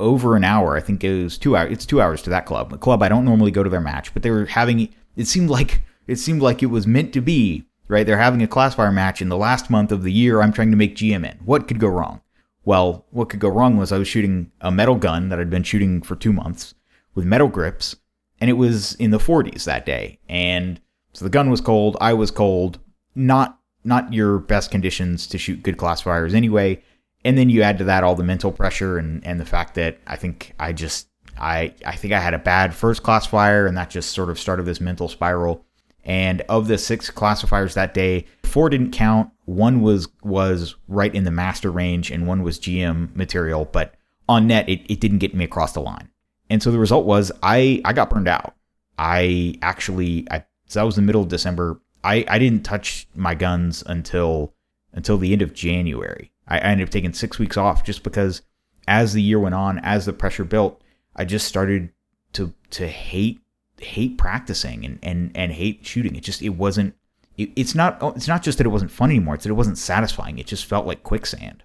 over 0.00 0.36
an 0.36 0.44
hour. 0.44 0.76
I 0.76 0.80
think 0.80 1.04
it 1.04 1.22
was 1.22 1.38
two 1.38 1.56
hours. 1.56 1.72
It's 1.72 1.86
two 1.86 2.00
hours 2.00 2.22
to 2.22 2.30
that 2.30 2.46
club. 2.46 2.72
A 2.72 2.78
club 2.78 3.02
I 3.02 3.08
don't 3.08 3.24
normally 3.24 3.50
go 3.50 3.62
to 3.62 3.70
their 3.70 3.80
match, 3.80 4.12
but 4.12 4.22
they 4.22 4.30
were 4.30 4.46
having. 4.46 4.88
It 5.16 5.26
seemed 5.26 5.50
like 5.50 5.82
it 6.06 6.16
seemed 6.16 6.42
like 6.42 6.62
it 6.62 6.66
was 6.66 6.86
meant 6.86 7.12
to 7.14 7.20
be. 7.20 7.64
Right, 7.86 8.06
they're 8.06 8.16
having 8.16 8.42
a 8.42 8.48
classifier 8.48 8.90
match 8.90 9.20
in 9.20 9.28
the 9.28 9.36
last 9.36 9.68
month 9.68 9.92
of 9.92 10.02
the 10.02 10.12
year. 10.12 10.40
I'm 10.40 10.54
trying 10.54 10.70
to 10.70 10.76
make 10.76 10.96
GM 10.96 11.30
in. 11.30 11.38
What 11.44 11.68
could 11.68 11.78
go 11.78 11.88
wrong? 11.88 12.22
Well, 12.64 13.04
what 13.10 13.28
could 13.28 13.40
go 13.40 13.48
wrong 13.48 13.76
was 13.76 13.92
I 13.92 13.98
was 13.98 14.08
shooting 14.08 14.50
a 14.62 14.70
metal 14.70 14.94
gun 14.94 15.28
that 15.28 15.38
I'd 15.38 15.50
been 15.50 15.64
shooting 15.64 16.00
for 16.00 16.16
two 16.16 16.32
months 16.32 16.74
with 17.14 17.26
metal 17.26 17.48
grips, 17.48 17.96
and 18.40 18.48
it 18.48 18.54
was 18.54 18.94
in 18.94 19.10
the 19.10 19.18
40s 19.18 19.64
that 19.64 19.84
day. 19.84 20.18
And 20.30 20.80
so 21.12 21.26
the 21.26 21.30
gun 21.30 21.50
was 21.50 21.60
cold. 21.60 21.98
I 22.00 22.14
was 22.14 22.30
cold. 22.30 22.78
Not 23.14 23.58
not 23.84 24.12
your 24.12 24.38
best 24.38 24.70
conditions 24.70 25.26
to 25.28 25.38
shoot 25.38 25.62
good 25.62 25.76
classifiers 25.76 26.34
anyway. 26.34 26.82
And 27.24 27.38
then 27.38 27.48
you 27.48 27.62
add 27.62 27.78
to 27.78 27.84
that 27.84 28.04
all 28.04 28.14
the 28.14 28.24
mental 28.24 28.52
pressure 28.52 28.98
and, 28.98 29.24
and 29.26 29.40
the 29.40 29.46
fact 29.46 29.74
that 29.74 29.98
I 30.06 30.16
think 30.16 30.54
I 30.58 30.72
just 30.72 31.08
I 31.38 31.74
I 31.84 31.96
think 31.96 32.12
I 32.12 32.20
had 32.20 32.34
a 32.34 32.38
bad 32.38 32.74
first 32.74 33.02
classifier 33.02 33.66
and 33.66 33.76
that 33.76 33.90
just 33.90 34.10
sort 34.10 34.30
of 34.30 34.38
started 34.38 34.66
this 34.66 34.80
mental 34.80 35.08
spiral. 35.08 35.64
And 36.04 36.42
of 36.42 36.68
the 36.68 36.76
six 36.76 37.08
classifiers 37.08 37.74
that 37.74 37.94
day, 37.94 38.26
four 38.42 38.68
didn't 38.68 38.92
count. 38.92 39.30
One 39.46 39.80
was 39.80 40.08
was 40.22 40.74
right 40.86 41.14
in 41.14 41.24
the 41.24 41.30
master 41.30 41.70
range 41.70 42.10
and 42.10 42.26
one 42.26 42.42
was 42.42 42.58
GM 42.58 43.14
material, 43.16 43.64
but 43.64 43.94
on 44.28 44.46
net 44.46 44.68
it, 44.68 44.82
it 44.90 45.00
didn't 45.00 45.18
get 45.18 45.34
me 45.34 45.44
across 45.44 45.72
the 45.72 45.80
line. 45.80 46.08
And 46.50 46.62
so 46.62 46.70
the 46.70 46.78
result 46.78 47.06
was 47.06 47.32
I 47.42 47.80
I 47.84 47.92
got 47.94 48.10
burned 48.10 48.28
out. 48.28 48.54
I 48.98 49.58
actually 49.62 50.26
I 50.30 50.44
so 50.66 50.80
that 50.80 50.86
was 50.86 50.96
the 50.96 51.02
middle 51.02 51.22
of 51.22 51.28
December. 51.28 51.80
I, 52.04 52.24
I 52.28 52.38
didn't 52.38 52.64
touch 52.64 53.08
my 53.14 53.34
guns 53.34 53.82
until 53.86 54.54
until 54.92 55.18
the 55.18 55.32
end 55.32 55.42
of 55.42 55.54
January. 55.54 56.30
I, 56.46 56.58
I 56.58 56.60
ended 56.60 56.88
up 56.88 56.92
taking 56.92 57.12
six 57.12 57.38
weeks 57.38 57.56
off 57.56 57.82
just 57.82 58.02
because 58.02 58.42
as 58.86 59.14
the 59.14 59.22
year 59.22 59.40
went 59.40 59.54
on, 59.54 59.78
as 59.80 60.04
the 60.04 60.12
pressure 60.12 60.44
built, 60.44 60.82
I 61.16 61.24
just 61.24 61.48
started 61.48 61.90
to 62.34 62.52
to 62.70 62.86
hate 62.86 63.40
hate 63.80 64.18
practicing 64.18 64.84
and 64.84 64.98
and 65.02 65.32
and 65.34 65.52
hate 65.52 65.84
shooting. 65.84 66.14
It 66.14 66.22
just 66.22 66.42
it 66.42 66.50
wasn't. 66.50 66.94
It, 67.36 67.50
it's 67.56 67.74
not 67.74 67.98
it's 68.16 68.28
not 68.28 68.42
just 68.42 68.58
that 68.58 68.66
it 68.66 68.70
wasn't 68.70 68.90
fun 68.90 69.10
anymore. 69.10 69.34
It's 69.34 69.44
that 69.44 69.50
it 69.50 69.54
wasn't 69.54 69.78
satisfying. 69.78 70.38
It 70.38 70.46
just 70.46 70.66
felt 70.66 70.86
like 70.86 71.02
quicksand. 71.02 71.64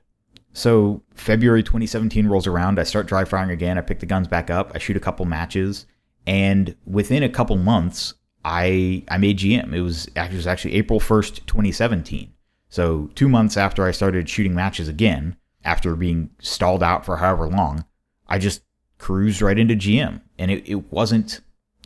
So 0.54 1.04
February 1.14 1.62
2017 1.62 2.28
rolls 2.28 2.48
around. 2.48 2.80
I 2.80 2.84
start 2.84 3.08
dry 3.08 3.26
firing 3.26 3.52
again. 3.52 3.78
I 3.78 3.82
pick 3.82 4.00
the 4.00 4.06
guns 4.06 4.28
back 4.28 4.50
up. 4.50 4.72
I 4.74 4.80
shoot 4.80 4.98
a 4.98 5.02
couple 5.02 5.26
matches, 5.26 5.86
and 6.26 6.76
within 6.86 7.24
a 7.24 7.30
couple 7.30 7.58
months, 7.58 8.14
I 8.44 9.04
I 9.10 9.18
made 9.18 9.40
GM. 9.40 9.74
It 9.74 9.82
was 9.82 10.10
actually, 10.16 10.36
it 10.36 10.38
was 10.38 10.48
actually 10.48 10.76
April 10.76 11.00
1st, 11.00 11.46
2017. 11.46 12.34
So 12.70 13.10
two 13.16 13.30
months 13.30 13.58
after 13.58 13.86
I 13.86 13.92
started 13.92 14.30
shooting 14.30 14.54
matches 14.54 14.88
again, 14.88 15.36
after 15.64 15.96
being 15.96 16.30
stalled 16.40 16.84
out 16.84 17.06
for 17.06 17.18
however 17.18 17.48
long, 17.48 17.86
I 18.28 18.38
just 18.38 18.62
cruised 18.98 19.42
right 19.42 19.58
into 19.58 19.76
GM. 19.76 20.22
And 20.38 20.52
it, 20.52 20.70
it 20.70 20.92
wasn't 20.92 21.42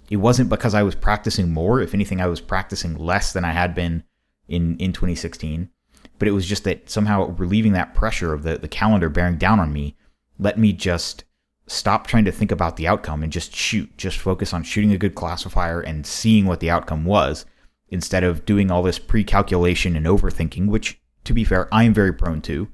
it 0.09 0.17
wasn't 0.17 0.49
because 0.49 0.73
I 0.73 0.83
was 0.83 0.95
practicing 0.95 1.51
more. 1.51 1.81
If 1.81 1.93
anything, 1.93 2.21
I 2.21 2.27
was 2.27 2.41
practicing 2.41 2.97
less 2.97 3.33
than 3.33 3.45
I 3.45 3.51
had 3.51 3.73
been 3.73 4.03
in, 4.47 4.77
in 4.77 4.93
2016. 4.93 5.69
But 6.19 6.27
it 6.27 6.31
was 6.31 6.45
just 6.45 6.65
that 6.65 6.89
somehow 6.89 7.29
relieving 7.31 7.73
that 7.73 7.95
pressure 7.95 8.33
of 8.33 8.43
the, 8.43 8.57
the 8.57 8.67
calendar 8.67 9.09
bearing 9.09 9.37
down 9.37 9.59
on 9.59 9.73
me 9.73 9.95
let 10.39 10.57
me 10.57 10.73
just 10.73 11.23
stop 11.67 12.07
trying 12.07 12.25
to 12.25 12.31
think 12.31 12.51
about 12.51 12.77
the 12.77 12.87
outcome 12.87 13.23
and 13.23 13.31
just 13.31 13.55
shoot. 13.55 13.95
Just 13.97 14.17
focus 14.17 14.53
on 14.53 14.63
shooting 14.63 14.91
a 14.91 14.97
good 14.97 15.15
classifier 15.15 15.81
and 15.81 16.05
seeing 16.05 16.45
what 16.45 16.59
the 16.59 16.69
outcome 16.69 17.05
was 17.05 17.45
instead 17.89 18.23
of 18.23 18.45
doing 18.45 18.71
all 18.71 18.83
this 18.83 18.99
pre 18.99 19.23
calculation 19.23 19.95
and 19.95 20.05
overthinking, 20.05 20.67
which, 20.67 20.99
to 21.23 21.33
be 21.33 21.43
fair, 21.43 21.73
I 21.73 21.83
am 21.83 21.93
very 21.93 22.13
prone 22.13 22.41
to. 22.41 22.67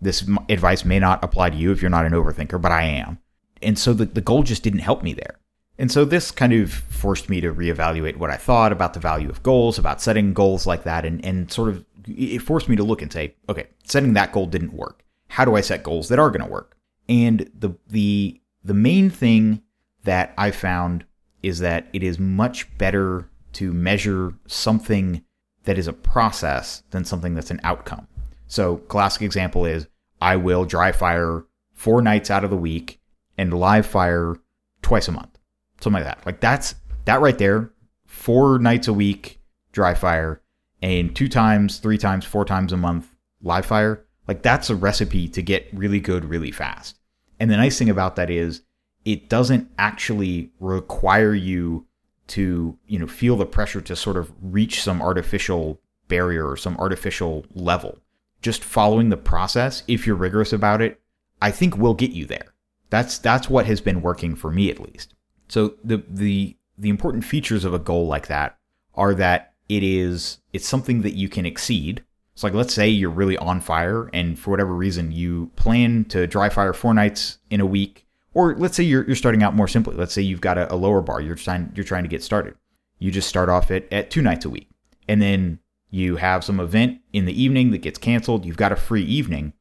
This 0.00 0.28
advice 0.48 0.84
may 0.84 0.98
not 0.98 1.24
apply 1.24 1.50
to 1.50 1.56
you 1.56 1.72
if 1.72 1.80
you're 1.80 1.90
not 1.90 2.06
an 2.06 2.12
overthinker, 2.12 2.60
but 2.60 2.72
I 2.72 2.82
am. 2.82 3.18
And 3.62 3.78
so 3.78 3.94
the, 3.94 4.04
the 4.04 4.20
goal 4.20 4.42
just 4.42 4.62
didn't 4.62 4.80
help 4.80 5.02
me 5.02 5.14
there. 5.14 5.38
And 5.78 5.90
so 5.90 6.04
this 6.04 6.30
kind 6.30 6.52
of 6.52 6.72
forced 6.72 7.28
me 7.28 7.40
to 7.40 7.52
reevaluate 7.52 8.16
what 8.16 8.30
I 8.30 8.36
thought 8.36 8.70
about 8.70 8.94
the 8.94 9.00
value 9.00 9.28
of 9.28 9.42
goals, 9.42 9.78
about 9.78 10.00
setting 10.00 10.32
goals 10.32 10.66
like 10.66 10.84
that, 10.84 11.04
and, 11.04 11.24
and 11.24 11.50
sort 11.50 11.70
of 11.70 11.84
it 12.06 12.42
forced 12.42 12.68
me 12.68 12.76
to 12.76 12.84
look 12.84 13.02
and 13.02 13.12
say, 13.12 13.34
okay, 13.48 13.66
setting 13.84 14.12
that 14.12 14.32
goal 14.32 14.46
didn't 14.46 14.74
work. 14.74 15.04
How 15.28 15.44
do 15.44 15.56
I 15.56 15.62
set 15.62 15.82
goals 15.82 16.08
that 16.08 16.18
are 16.18 16.30
going 16.30 16.44
to 16.44 16.50
work? 16.50 16.76
And 17.08 17.50
the 17.58 17.74
the 17.88 18.40
the 18.62 18.74
main 18.74 19.10
thing 19.10 19.62
that 20.04 20.32
I 20.38 20.50
found 20.50 21.04
is 21.42 21.58
that 21.58 21.88
it 21.92 22.02
is 22.02 22.18
much 22.18 22.76
better 22.78 23.28
to 23.54 23.72
measure 23.72 24.34
something 24.46 25.22
that 25.64 25.78
is 25.78 25.86
a 25.86 25.92
process 25.92 26.82
than 26.90 27.04
something 27.04 27.34
that's 27.34 27.50
an 27.50 27.60
outcome. 27.64 28.06
So, 28.46 28.76
classic 28.76 29.22
example 29.22 29.64
is 29.64 29.86
I 30.20 30.36
will 30.36 30.64
dry 30.64 30.92
fire 30.92 31.44
four 31.72 32.02
nights 32.02 32.30
out 32.30 32.44
of 32.44 32.50
the 32.50 32.56
week 32.56 33.00
and 33.36 33.52
live 33.52 33.86
fire 33.86 34.36
twice 34.82 35.08
a 35.08 35.12
month. 35.12 35.38
Something 35.80 36.02
like 36.02 36.16
that. 36.16 36.24
Like 36.26 36.40
that's 36.40 36.74
that 37.04 37.20
right 37.20 37.36
there, 37.36 37.72
four 38.06 38.58
nights 38.58 38.88
a 38.88 38.92
week 38.92 39.40
dry 39.72 39.94
fire 39.94 40.40
and 40.80 41.14
two 41.14 41.28
times, 41.28 41.78
three 41.78 41.98
times, 41.98 42.24
four 42.24 42.44
times 42.44 42.72
a 42.72 42.76
month 42.76 43.14
live 43.42 43.66
fire. 43.66 44.04
Like 44.26 44.42
that's 44.42 44.70
a 44.70 44.76
recipe 44.76 45.28
to 45.28 45.42
get 45.42 45.68
really 45.72 46.00
good 46.00 46.24
really 46.24 46.50
fast. 46.50 46.98
And 47.38 47.50
the 47.50 47.56
nice 47.56 47.78
thing 47.78 47.90
about 47.90 48.16
that 48.16 48.30
is 48.30 48.62
it 49.04 49.28
doesn't 49.28 49.68
actually 49.78 50.50
require 50.60 51.34
you 51.34 51.86
to, 52.28 52.78
you 52.86 52.98
know, 52.98 53.06
feel 53.06 53.36
the 53.36 53.46
pressure 53.46 53.80
to 53.82 53.94
sort 53.94 54.16
of 54.16 54.32
reach 54.40 54.82
some 54.82 55.02
artificial 55.02 55.80
barrier 56.08 56.48
or 56.48 56.56
some 56.56 56.76
artificial 56.78 57.44
level. 57.54 57.98
Just 58.40 58.64
following 58.64 59.10
the 59.10 59.16
process, 59.16 59.82
if 59.88 60.06
you're 60.06 60.16
rigorous 60.16 60.52
about 60.52 60.80
it, 60.80 61.00
I 61.40 61.50
think 61.50 61.76
will 61.76 61.94
get 61.94 62.12
you 62.12 62.24
there. 62.26 62.54
That's 62.90 63.18
that's 63.18 63.50
what 63.50 63.66
has 63.66 63.80
been 63.80 64.02
working 64.02 64.34
for 64.36 64.50
me 64.50 64.70
at 64.70 64.80
least. 64.80 65.14
So 65.48 65.74
the 65.82 66.02
the 66.08 66.56
the 66.78 66.88
important 66.88 67.24
features 67.24 67.64
of 67.64 67.74
a 67.74 67.78
goal 67.78 68.06
like 68.06 68.28
that 68.28 68.56
are 68.94 69.14
that 69.14 69.54
it 69.68 69.82
is 69.82 70.38
it's 70.52 70.68
something 70.68 71.02
that 71.02 71.14
you 71.14 71.28
can 71.28 71.46
exceed. 71.46 72.04
So 72.34 72.46
like 72.46 72.54
let's 72.54 72.74
say 72.74 72.88
you're 72.88 73.10
really 73.10 73.36
on 73.38 73.60
fire 73.60 74.10
and 74.12 74.38
for 74.38 74.50
whatever 74.50 74.74
reason 74.74 75.12
you 75.12 75.50
plan 75.56 76.04
to 76.06 76.26
dry 76.26 76.48
fire 76.48 76.72
four 76.72 76.92
nights 76.92 77.38
in 77.50 77.60
a 77.60 77.66
week, 77.66 78.06
or 78.32 78.56
let's 78.56 78.76
say 78.76 78.82
you're, 78.82 79.06
you're 79.06 79.14
starting 79.14 79.42
out 79.42 79.54
more 79.54 79.68
simply. 79.68 79.94
Let's 79.94 80.12
say 80.12 80.22
you've 80.22 80.40
got 80.40 80.58
a, 80.58 80.72
a 80.72 80.74
lower 80.74 81.00
bar. 81.00 81.20
You're 81.20 81.36
trying 81.36 81.72
you're 81.74 81.84
trying 81.84 82.02
to 82.02 82.08
get 82.08 82.22
started. 82.22 82.54
You 82.98 83.10
just 83.10 83.28
start 83.28 83.48
off 83.48 83.70
at, 83.70 83.90
at 83.92 84.10
two 84.10 84.22
nights 84.22 84.44
a 84.44 84.50
week. 84.50 84.68
And 85.08 85.22
then 85.22 85.60
you 85.90 86.16
have 86.16 86.42
some 86.42 86.58
event 86.58 87.00
in 87.12 87.24
the 87.24 87.40
evening 87.40 87.70
that 87.70 87.82
gets 87.82 87.98
canceled. 87.98 88.44
You've 88.44 88.56
got 88.56 88.72
a 88.72 88.76
free 88.76 89.04
evening. 89.04 89.52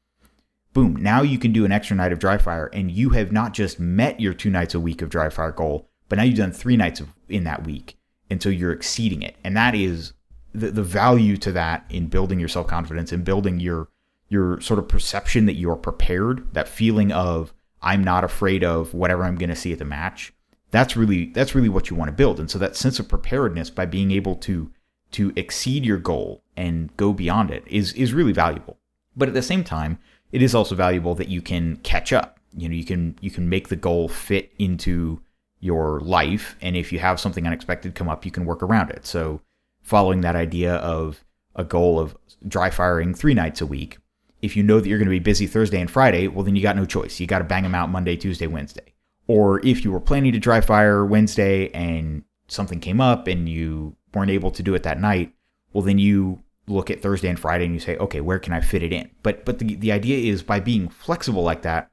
Boom. 0.73 0.95
Now 0.95 1.21
you 1.21 1.37
can 1.37 1.51
do 1.51 1.65
an 1.65 1.71
extra 1.71 1.95
night 1.95 2.11
of 2.11 2.17
dry 2.17 2.39
fire 2.39 2.71
and 2.73 2.89
you 2.89 3.09
have 3.09 3.31
not 3.31 3.53
just 3.53 3.79
met 3.79 4.19
your 4.19 4.33
two 4.33 4.49
nights 4.49 4.73
a 4.73 4.79
week 4.79 5.03
of 5.03 5.09
dry 5.09 5.29
fire 5.29 5.51
goal, 5.51 5.87
but 6.09 6.15
now 6.15 6.23
you've 6.23 6.37
done 6.37 6.51
three 6.51 6.75
nights 6.75 6.99
of, 6.99 7.09
in 7.29 7.43
that 7.43 7.65
week. 7.65 7.97
And 8.31 8.41
so 8.41 8.49
you're 8.49 8.71
exceeding 8.71 9.21
it. 9.21 9.35
And 9.43 9.55
that 9.55 9.75
is 9.75 10.13
the, 10.53 10.71
the 10.71 10.83
value 10.83 11.37
to 11.37 11.51
that 11.51 11.85
in 11.89 12.07
building 12.07 12.39
your 12.39 12.49
self 12.49 12.67
confidence 12.67 13.11
and 13.11 13.23
building 13.23 13.59
your 13.59 13.89
your 14.29 14.59
sort 14.61 14.79
of 14.79 14.87
perception 14.87 15.45
that 15.45 15.53
you're 15.53 15.75
prepared, 15.75 16.53
that 16.53 16.67
feeling 16.67 17.11
of 17.11 17.53
I'm 17.81 18.03
not 18.03 18.23
afraid 18.23 18.63
of 18.63 18.93
whatever 18.93 19.23
I'm 19.23 19.35
going 19.35 19.49
to 19.49 19.55
see 19.55 19.73
at 19.73 19.79
the 19.79 19.85
match. 19.85 20.33
That's 20.71 20.95
really 20.95 21.25
that's 21.27 21.53
really 21.53 21.69
what 21.69 21.89
you 21.89 21.95
want 21.95 22.09
to 22.09 22.15
build. 22.15 22.39
And 22.39 22.49
so 22.49 22.57
that 22.59 22.75
sense 22.75 22.99
of 22.99 23.07
preparedness 23.07 23.69
by 23.69 23.85
being 23.85 24.11
able 24.11 24.35
to 24.37 24.71
to 25.11 25.31
exceed 25.35 25.85
your 25.85 25.99
goal 25.99 26.43
and 26.57 26.95
go 26.97 27.13
beyond 27.13 27.51
it 27.51 27.63
is 27.67 27.93
is 27.93 28.13
really 28.13 28.33
valuable. 28.33 28.77
But 29.15 29.27
at 29.27 29.35
the 29.35 29.41
same 29.41 29.63
time, 29.63 29.99
it 30.31 30.41
is 30.41 30.55
also 30.55 30.73
valuable 30.75 31.13
that 31.15 31.27
you 31.27 31.41
can 31.41 31.77
catch 31.77 32.11
up. 32.11 32.39
You 32.55 32.69
know, 32.69 32.75
you 32.75 32.85
can 32.85 33.17
you 33.21 33.29
can 33.29 33.49
make 33.49 33.67
the 33.67 33.75
goal 33.75 34.07
fit 34.07 34.51
into 34.57 35.21
your 35.59 36.01
life 36.01 36.57
and 36.61 36.75
if 36.75 36.91
you 36.91 36.99
have 36.99 37.19
something 37.21 37.47
unexpected 37.47 37.95
come 37.95 38.09
up, 38.09 38.25
you 38.25 38.31
can 38.31 38.45
work 38.45 38.61
around 38.61 38.89
it. 38.89 39.05
So, 39.05 39.39
following 39.83 40.21
that 40.21 40.35
idea 40.35 40.75
of 40.75 41.23
a 41.55 41.63
goal 41.63 41.99
of 41.99 42.17
dry 42.47 42.69
firing 42.69 43.13
3 43.13 43.33
nights 43.35 43.61
a 43.61 43.65
week, 43.65 43.97
if 44.41 44.57
you 44.57 44.63
know 44.63 44.79
that 44.79 44.89
you're 44.89 44.97
going 44.97 45.07
to 45.07 45.11
be 45.11 45.19
busy 45.19 45.45
Thursday 45.45 45.79
and 45.79 45.91
Friday, 45.91 46.27
well 46.27 46.43
then 46.43 46.55
you 46.55 46.61
got 46.61 46.75
no 46.75 46.85
choice. 46.85 47.19
You 47.19 47.27
got 47.27 47.39
to 47.39 47.45
bang 47.45 47.63
them 47.63 47.75
out 47.75 47.89
Monday, 47.89 48.15
Tuesday, 48.15 48.47
Wednesday. 48.47 48.93
Or 49.27 49.65
if 49.65 49.85
you 49.85 49.91
were 49.91 50.01
planning 50.01 50.33
to 50.33 50.39
dry 50.39 50.59
fire 50.59 51.05
Wednesday 51.05 51.69
and 51.69 52.23
something 52.47 52.79
came 52.79 52.99
up 52.99 53.27
and 53.27 53.47
you 53.47 53.95
weren't 54.13 54.31
able 54.31 54.51
to 54.51 54.63
do 54.63 54.75
it 54.75 54.83
that 54.83 54.99
night, 54.99 55.33
well 55.71 55.83
then 55.83 55.97
you 55.97 56.43
look 56.67 56.89
at 56.89 57.01
Thursday 57.01 57.29
and 57.29 57.39
Friday 57.39 57.65
and 57.65 57.73
you 57.73 57.79
say, 57.79 57.97
okay, 57.97 58.21
where 58.21 58.39
can 58.39 58.53
I 58.53 58.61
fit 58.61 58.83
it 58.83 58.93
in? 58.93 59.09
But 59.21 59.45
but 59.45 59.59
the, 59.59 59.75
the 59.75 59.91
idea 59.91 60.31
is 60.31 60.43
by 60.43 60.59
being 60.59 60.89
flexible 60.89 61.43
like 61.43 61.61
that, 61.63 61.89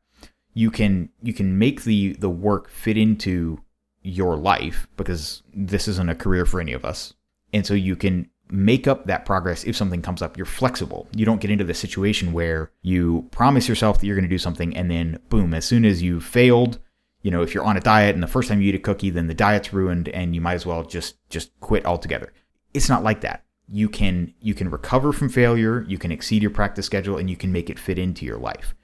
you 0.55 0.71
can 0.71 1.11
you 1.23 1.33
can 1.33 1.59
make 1.59 1.83
the 1.83 2.15
the 2.15 2.31
work 2.31 2.69
fit 2.69 2.97
into 2.97 3.61
your 4.03 4.37
life 4.37 4.89
because 4.97 5.43
this 5.55 5.87
isn't 5.87 6.09
a 6.09 6.15
career 6.15 6.47
for 6.47 6.61
any 6.61 6.73
of 6.73 6.85
us. 6.85 7.15
And 7.53 7.67
so 7.67 7.75
you 7.75 7.97
can 7.97 8.29
make 8.51 8.89
up 8.89 9.07
that 9.07 9.25
progress 9.25 9.65
if 9.65 9.77
something 9.77 10.03
comes 10.03 10.23
up. 10.23 10.37
You're 10.37 10.47
flexible. 10.47 11.09
You 11.15 11.25
don't 11.25 11.41
get 11.41 11.51
into 11.51 11.65
the 11.65 11.75
situation 11.75 12.33
where 12.33 12.71
you 12.83 13.29
promise 13.31 13.69
yourself 13.69 14.01
that 14.01 14.07
you're 14.07 14.17
going 14.17 14.29
to 14.29 14.35
do 14.35 14.39
something 14.39 14.77
and 14.77 14.91
then 14.91 15.19
boom, 15.29 15.55
as 15.55 15.65
soon 15.65 15.85
as 15.85 16.03
you've 16.03 16.25
failed, 16.25 16.79
you 17.23 17.31
know, 17.31 17.43
if 17.43 17.55
you're 17.55 17.65
on 17.65 17.77
a 17.77 17.81
diet 17.81 18.15
and 18.15 18.23
the 18.23 18.29
first 18.29 18.49
time 18.49 18.61
you 18.61 18.69
eat 18.71 18.75
a 18.75 18.79
cookie, 18.79 19.11
then 19.11 19.27
the 19.27 19.35
diet's 19.35 19.73
ruined 19.73 20.09
and 20.09 20.35
you 20.35 20.41
might 20.41 20.55
as 20.55 20.67
well 20.67 20.83
just 20.83 21.17
just 21.29 21.59
quit 21.61 21.87
altogether. 21.87 22.33
It's 22.73 22.89
not 22.89 23.05
like 23.05 23.21
that 23.21 23.45
you 23.71 23.89
can 23.89 24.35
you 24.41 24.53
can 24.53 24.69
recover 24.69 25.13
from 25.13 25.29
failure, 25.29 25.85
you 25.89 25.97
can 25.97 26.11
exceed 26.11 26.43
your 26.43 26.51
practice 26.51 26.87
schedule, 26.87 27.17
and 27.17 27.31
you 27.31 27.37
can 27.37 27.53
make 27.53 27.71
it 27.71 27.79
fit 27.79 27.99
into 27.99 28.27
your 28.27 28.39
life. 28.39 28.75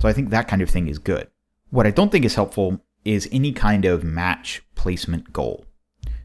So 0.00 0.08
I 0.08 0.12
think 0.12 0.30
that 0.30 0.48
kind 0.48 0.62
of 0.62 0.68
thing 0.68 0.88
is 0.88 0.98
good. 0.98 1.28
What 1.70 1.86
I 1.86 1.90
don't 1.90 2.10
think 2.10 2.24
is 2.24 2.34
helpful 2.34 2.80
is 3.04 3.28
any 3.32 3.52
kind 3.52 3.84
of 3.84 4.04
match 4.04 4.62
placement 4.74 5.32
goal. 5.32 5.64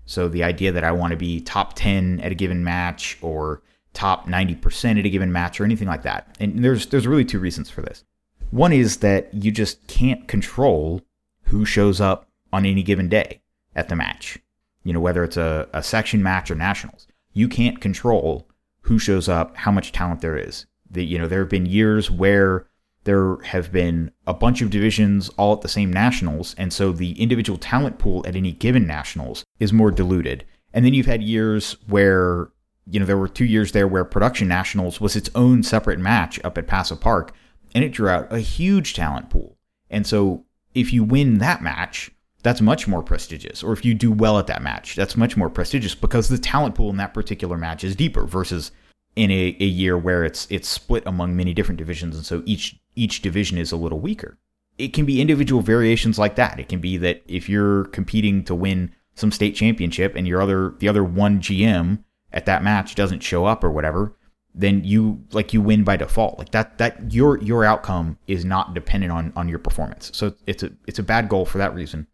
So 0.08 0.28
the 0.28 0.44
idea 0.44 0.72
that 0.72 0.84
I 0.84 0.92
want 0.92 1.12
to 1.12 1.18
be 1.18 1.40
top 1.42 1.76
10 1.76 2.22
at 2.22 2.32
a 2.32 2.36
given 2.36 2.64
match 2.64 3.18
or 3.22 3.62
top 3.94 4.28
90% 4.28 5.00
at 5.00 5.06
a 5.06 5.10
given 5.10 5.32
match 5.32 5.62
or 5.62 5.66
anything 5.66 5.88
like 5.88 6.02
that. 6.04 6.36
And 6.40 6.64
there's 6.64 6.88
there's 6.88 7.06
really 7.06 7.26
two 7.26 7.40
reasons 7.40 7.70
for 7.70 7.82
this. 7.82 8.04
One 8.50 8.74
is 8.74 8.98
that 8.98 9.32
you 9.34 9.52
just 9.52 9.86
can't 9.88 10.28
control 10.28 11.02
who 11.44 11.66
shows 11.66 12.02
up 12.02 12.28
on 12.52 12.66
any 12.66 12.82
given 12.82 13.10
day 13.10 13.42
at 13.76 13.90
the 13.90 13.96
match. 13.96 14.40
You 14.84 14.94
know, 14.94 15.00
whether 15.00 15.24
it's 15.24 15.38
a, 15.38 15.68
a 15.74 15.84
section 15.84 16.24
match 16.24 16.50
or 16.50 16.56
nationals 16.56 17.08
you 17.38 17.48
can't 17.48 17.80
control 17.80 18.48
who 18.82 18.98
shows 18.98 19.30
up, 19.30 19.56
how 19.58 19.72
much 19.72 19.92
talent 19.92 20.22
there 20.22 20.36
is. 20.36 20.66
The, 20.90 21.06
you 21.06 21.20
know, 21.20 21.28
there 21.28 21.42
have 21.42 21.50
been 21.50 21.68
years 21.68 22.10
where 22.10 22.66
there 23.08 23.38
have 23.38 23.72
been 23.72 24.12
a 24.28 24.34
bunch 24.34 24.62
of 24.62 24.70
divisions 24.70 25.30
all 25.30 25.54
at 25.54 25.62
the 25.62 25.70
same 25.70 25.92
nationals, 25.92 26.54
and 26.58 26.74
so 26.74 26.92
the 26.92 27.20
individual 27.20 27.58
talent 27.58 27.98
pool 27.98 28.22
at 28.28 28.36
any 28.36 28.52
given 28.52 28.86
nationals 28.86 29.46
is 29.60 29.72
more 29.72 29.92
diluted. 29.92 30.44
And 30.74 30.86
then 30.86 30.94
you've 30.94 31.06
had 31.06 31.24
years 31.24 31.78
where, 31.88 32.50
you 32.86 33.00
know, 33.00 33.06
there 33.06 33.18
were 33.18 33.30
two 33.30 33.46
years 33.46 33.72
there 33.72 33.88
where 33.88 34.04
production 34.04 34.50
nationals 34.50 35.00
was 35.00 35.16
its 35.16 35.30
own 35.36 35.64
separate 35.64 36.00
match 36.00 36.38
up 36.44 36.58
at 36.58 36.68
Paso 36.68 36.98
Park, 36.98 37.34
and 37.74 37.84
it 37.86 37.94
drew 37.94 38.10
out 38.10 38.32
a 38.32 38.40
huge 38.40 38.94
talent 38.94 39.30
pool. 39.30 39.58
And 39.90 40.06
so 40.06 40.44
if 40.76 40.92
you 40.92 41.06
win 41.06 41.38
that 41.38 41.64
match, 41.64 42.12
that's 42.44 42.60
much 42.60 42.90
more 42.90 43.02
prestigious. 43.02 43.64
Or 43.64 43.72
if 43.72 43.86
you 43.86 43.94
do 43.94 44.12
well 44.12 44.38
at 44.38 44.48
that 44.48 44.62
match, 44.62 44.98
that's 44.98 45.16
much 45.16 45.38
more 45.38 45.50
prestigious 45.50 45.96
because 45.96 46.28
the 46.28 46.38
talent 46.38 46.76
pool 46.76 46.90
in 46.90 46.98
that 46.98 47.14
particular 47.14 47.58
match 47.58 47.86
is 47.86 47.96
deeper 47.96 48.26
versus 48.26 48.72
in 49.18 49.32
a, 49.32 49.58
a 49.60 49.66
year 49.66 49.98
where 49.98 50.24
it's 50.24 50.48
it's 50.50 50.70
split 50.70 51.04
among 51.06 51.36
many 51.36 51.54
different 51.54 51.80
divisions 51.80 52.16
and 52.16 52.26
so 52.26 52.44
each 52.46 52.80
each 52.96 53.22
division 53.22 53.58
is 53.58 53.72
a 53.72 53.78
little 53.78 54.00
weaker. 54.00 54.38
It 54.78 54.94
can 54.94 55.06
be 55.06 55.20
individual 55.20 55.62
variations 55.62 56.20
like 56.20 56.36
that. 56.36 56.60
It 56.60 56.70
can 56.70 56.80
be 56.80 56.98
that 56.98 57.24
if 57.28 57.50
you're 57.50 57.86
competing 57.86 58.44
to 58.44 58.54
win 58.54 58.94
some 59.16 59.32
state 59.32 59.56
championship 59.56 60.16
and 60.16 60.28
your 60.28 60.42
other 60.42 60.76
the 60.80 60.88
other 60.88 61.04
one 61.04 61.40
GM 61.40 62.04
at 62.32 62.46
that 62.46 62.64
match 62.64 62.94
doesn't 62.94 63.24
show 63.24 63.46
up 63.46 63.64
or 63.64 63.72
whatever, 63.72 64.16
then 64.54 64.84
you 64.84 65.24
like 65.32 65.52
you 65.52 65.62
win 65.62 65.84
by 65.84 65.98
default. 65.98 66.38
Like 66.38 66.52
that 66.52 66.78
that 66.78 67.12
your 67.12 67.40
your 67.40 67.66
outcome 67.66 68.20
is 68.28 68.46
not 68.46 68.76
dependent 68.76 69.12
on 69.12 69.34
on 69.36 69.50
your 69.50 69.60
performance. 69.60 70.12
So 70.14 70.36
it's 70.46 70.62
a 70.62 70.72
it's 70.86 71.00
a 71.00 71.04
bad 71.04 71.28
goal 71.28 71.46
for 71.46 71.58
that 71.58 71.74
reason. 71.74 72.06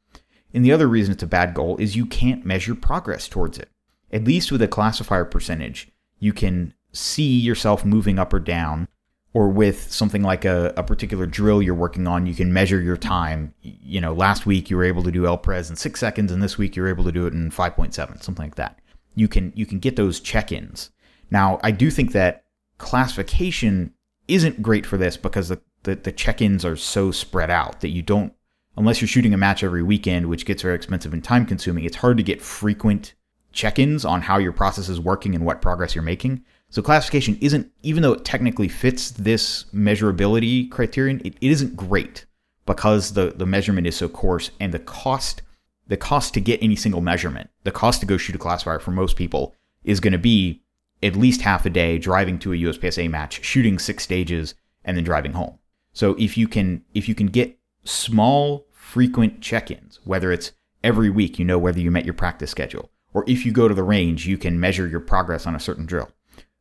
And 0.54 0.64
the 0.64 0.72
other 0.72 0.88
reason 0.88 1.14
it's 1.14 1.24
a 1.24 1.28
bad 1.28 1.54
goal 1.54 1.76
is 1.78 1.98
you 1.98 2.06
can't 2.06 2.46
measure 2.46 2.76
progress 2.76 3.28
towards 3.28 3.58
it. 3.58 3.70
At 4.12 4.24
least 4.24 4.52
with 4.52 4.62
a 4.62 4.68
classifier 4.68 5.26
percentage, 5.26 5.92
you 6.20 6.32
can 6.32 6.74
see 6.94 7.40
yourself 7.40 7.84
moving 7.84 8.20
up 8.20 8.34
or 8.34 8.40
down. 8.40 8.88
Or 9.36 9.50
with 9.50 9.92
something 9.92 10.22
like 10.22 10.46
a, 10.46 10.74
a 10.78 10.84
particular 10.84 11.26
drill 11.26 11.60
you're 11.60 11.74
working 11.74 12.06
on, 12.06 12.28
you 12.28 12.36
can 12.36 12.54
measure 12.54 12.80
your 12.80 12.98
time. 12.98 13.52
You 13.62 14.00
know, 14.00 14.14
last 14.14 14.46
week 14.46 14.70
you 14.70 14.78
were 14.78 14.84
able 14.84 15.02
to 15.02 15.12
do 15.12 15.24
LPRES 15.24 15.72
in 15.72 15.76
six 15.76 16.00
seconds, 16.00 16.32
and 16.32 16.44
this 16.44 16.60
week 16.60 16.76
you're 16.76 16.88
able 16.88 17.04
to 17.06 17.12
do 17.12 17.26
it 17.26 17.34
in 17.34 17.50
5.7, 17.50 18.22
something 18.22 18.46
like 18.46 18.56
that. 18.56 18.80
You 19.16 19.28
can 19.28 19.52
you 19.56 19.66
can 19.66 19.80
get 19.80 19.96
those 19.96 20.20
check-ins. 20.20 20.92
Now, 21.32 21.60
I 21.64 21.72
do 21.72 21.90
think 21.90 22.12
that 22.12 22.46
classification 22.78 23.96
isn't 24.28 24.62
great 24.62 24.86
for 24.86 24.98
this 24.98 25.18
because 25.18 25.50
the, 25.50 25.60
the, 25.82 25.96
the 25.96 26.12
check-ins 26.12 26.64
are 26.64 26.76
so 26.76 27.10
spread 27.10 27.50
out 27.50 27.82
that 27.82 27.90
you 27.90 28.04
don't 28.04 28.34
unless 28.78 29.02
you're 29.02 29.08
shooting 29.08 29.34
a 29.34 29.38
match 29.38 29.64
every 29.64 29.84
weekend, 29.84 30.28
which 30.28 30.46
gets 30.46 30.62
very 30.62 30.76
expensive 30.76 31.14
and 31.14 31.24
time 31.24 31.46
consuming, 31.46 31.84
it's 31.84 31.98
hard 31.98 32.18
to 32.18 32.24
get 32.24 32.42
frequent 32.42 33.14
check 33.52 33.78
ins 33.78 34.04
on 34.04 34.22
how 34.22 34.38
your 34.38 34.52
process 34.52 34.90
is 34.90 35.00
working 35.00 35.36
and 35.36 35.46
what 35.46 35.62
progress 35.62 35.96
you're 35.96 36.04
making. 36.04 36.44
So 36.74 36.82
classification 36.82 37.38
isn't, 37.40 37.72
even 37.84 38.02
though 38.02 38.14
it 38.14 38.26
technically 38.26 38.68
fits 38.68 39.12
this 39.12 39.66
measurability 39.66 40.72
criterion, 40.72 41.22
it, 41.24 41.36
it 41.40 41.52
isn't 41.52 41.76
great 41.76 42.26
because 42.66 43.14
the, 43.14 43.32
the 43.36 43.46
measurement 43.46 43.86
is 43.86 43.96
so 43.96 44.10
coarse 44.10 44.50
and 44.60 44.74
the 44.74 44.80
cost, 44.80 45.44
the 45.86 45.98
cost 45.98 46.34
to 46.34 46.42
get 46.42 46.64
any 46.64 46.76
single 46.76 47.00
measurement, 47.00 47.52
the 47.64 47.72
cost 47.72 48.00
to 48.00 48.08
go 48.08 48.18
shoot 48.18 48.36
a 48.36 48.40
classifier 48.40 48.80
for 48.80 48.90
most 48.90 49.18
people 49.18 49.54
is 49.84 50.00
going 50.00 50.14
to 50.14 50.18
be 50.18 50.64
at 51.04 51.16
least 51.16 51.42
half 51.42 51.64
a 51.68 51.70
day 51.70 52.00
driving 52.00 52.40
to 52.40 52.54
a 52.54 52.58
USPSA 52.58 53.08
match, 53.08 53.46
shooting 53.46 53.78
six 53.78 54.04
stages, 54.04 54.56
and 54.84 54.98
then 54.98 55.04
driving 55.04 55.34
home. 55.34 55.60
So 55.92 56.16
if 56.18 56.40
you 56.40 56.48
can 56.48 56.84
if 56.96 57.08
you 57.08 57.14
can 57.14 57.28
get 57.28 57.56
small, 57.84 58.66
frequent 58.72 59.42
check 59.42 59.70
ins, 59.70 60.00
whether 60.06 60.32
it's 60.32 60.54
every 60.84 61.12
week, 61.12 61.38
you 61.38 61.46
know 61.46 61.60
whether 61.60 61.80
you 61.80 61.92
met 61.92 62.06
your 62.06 62.16
practice 62.16 62.50
schedule, 62.50 62.90
or 63.14 63.24
if 63.28 63.46
you 63.46 63.52
go 63.52 63.68
to 63.68 63.76
the 63.76 63.84
range, 63.84 64.26
you 64.26 64.40
can 64.40 64.60
measure 64.60 64.88
your 64.88 65.02
progress 65.02 65.46
on 65.46 65.54
a 65.54 65.60
certain 65.60 65.86
drill. 65.86 66.10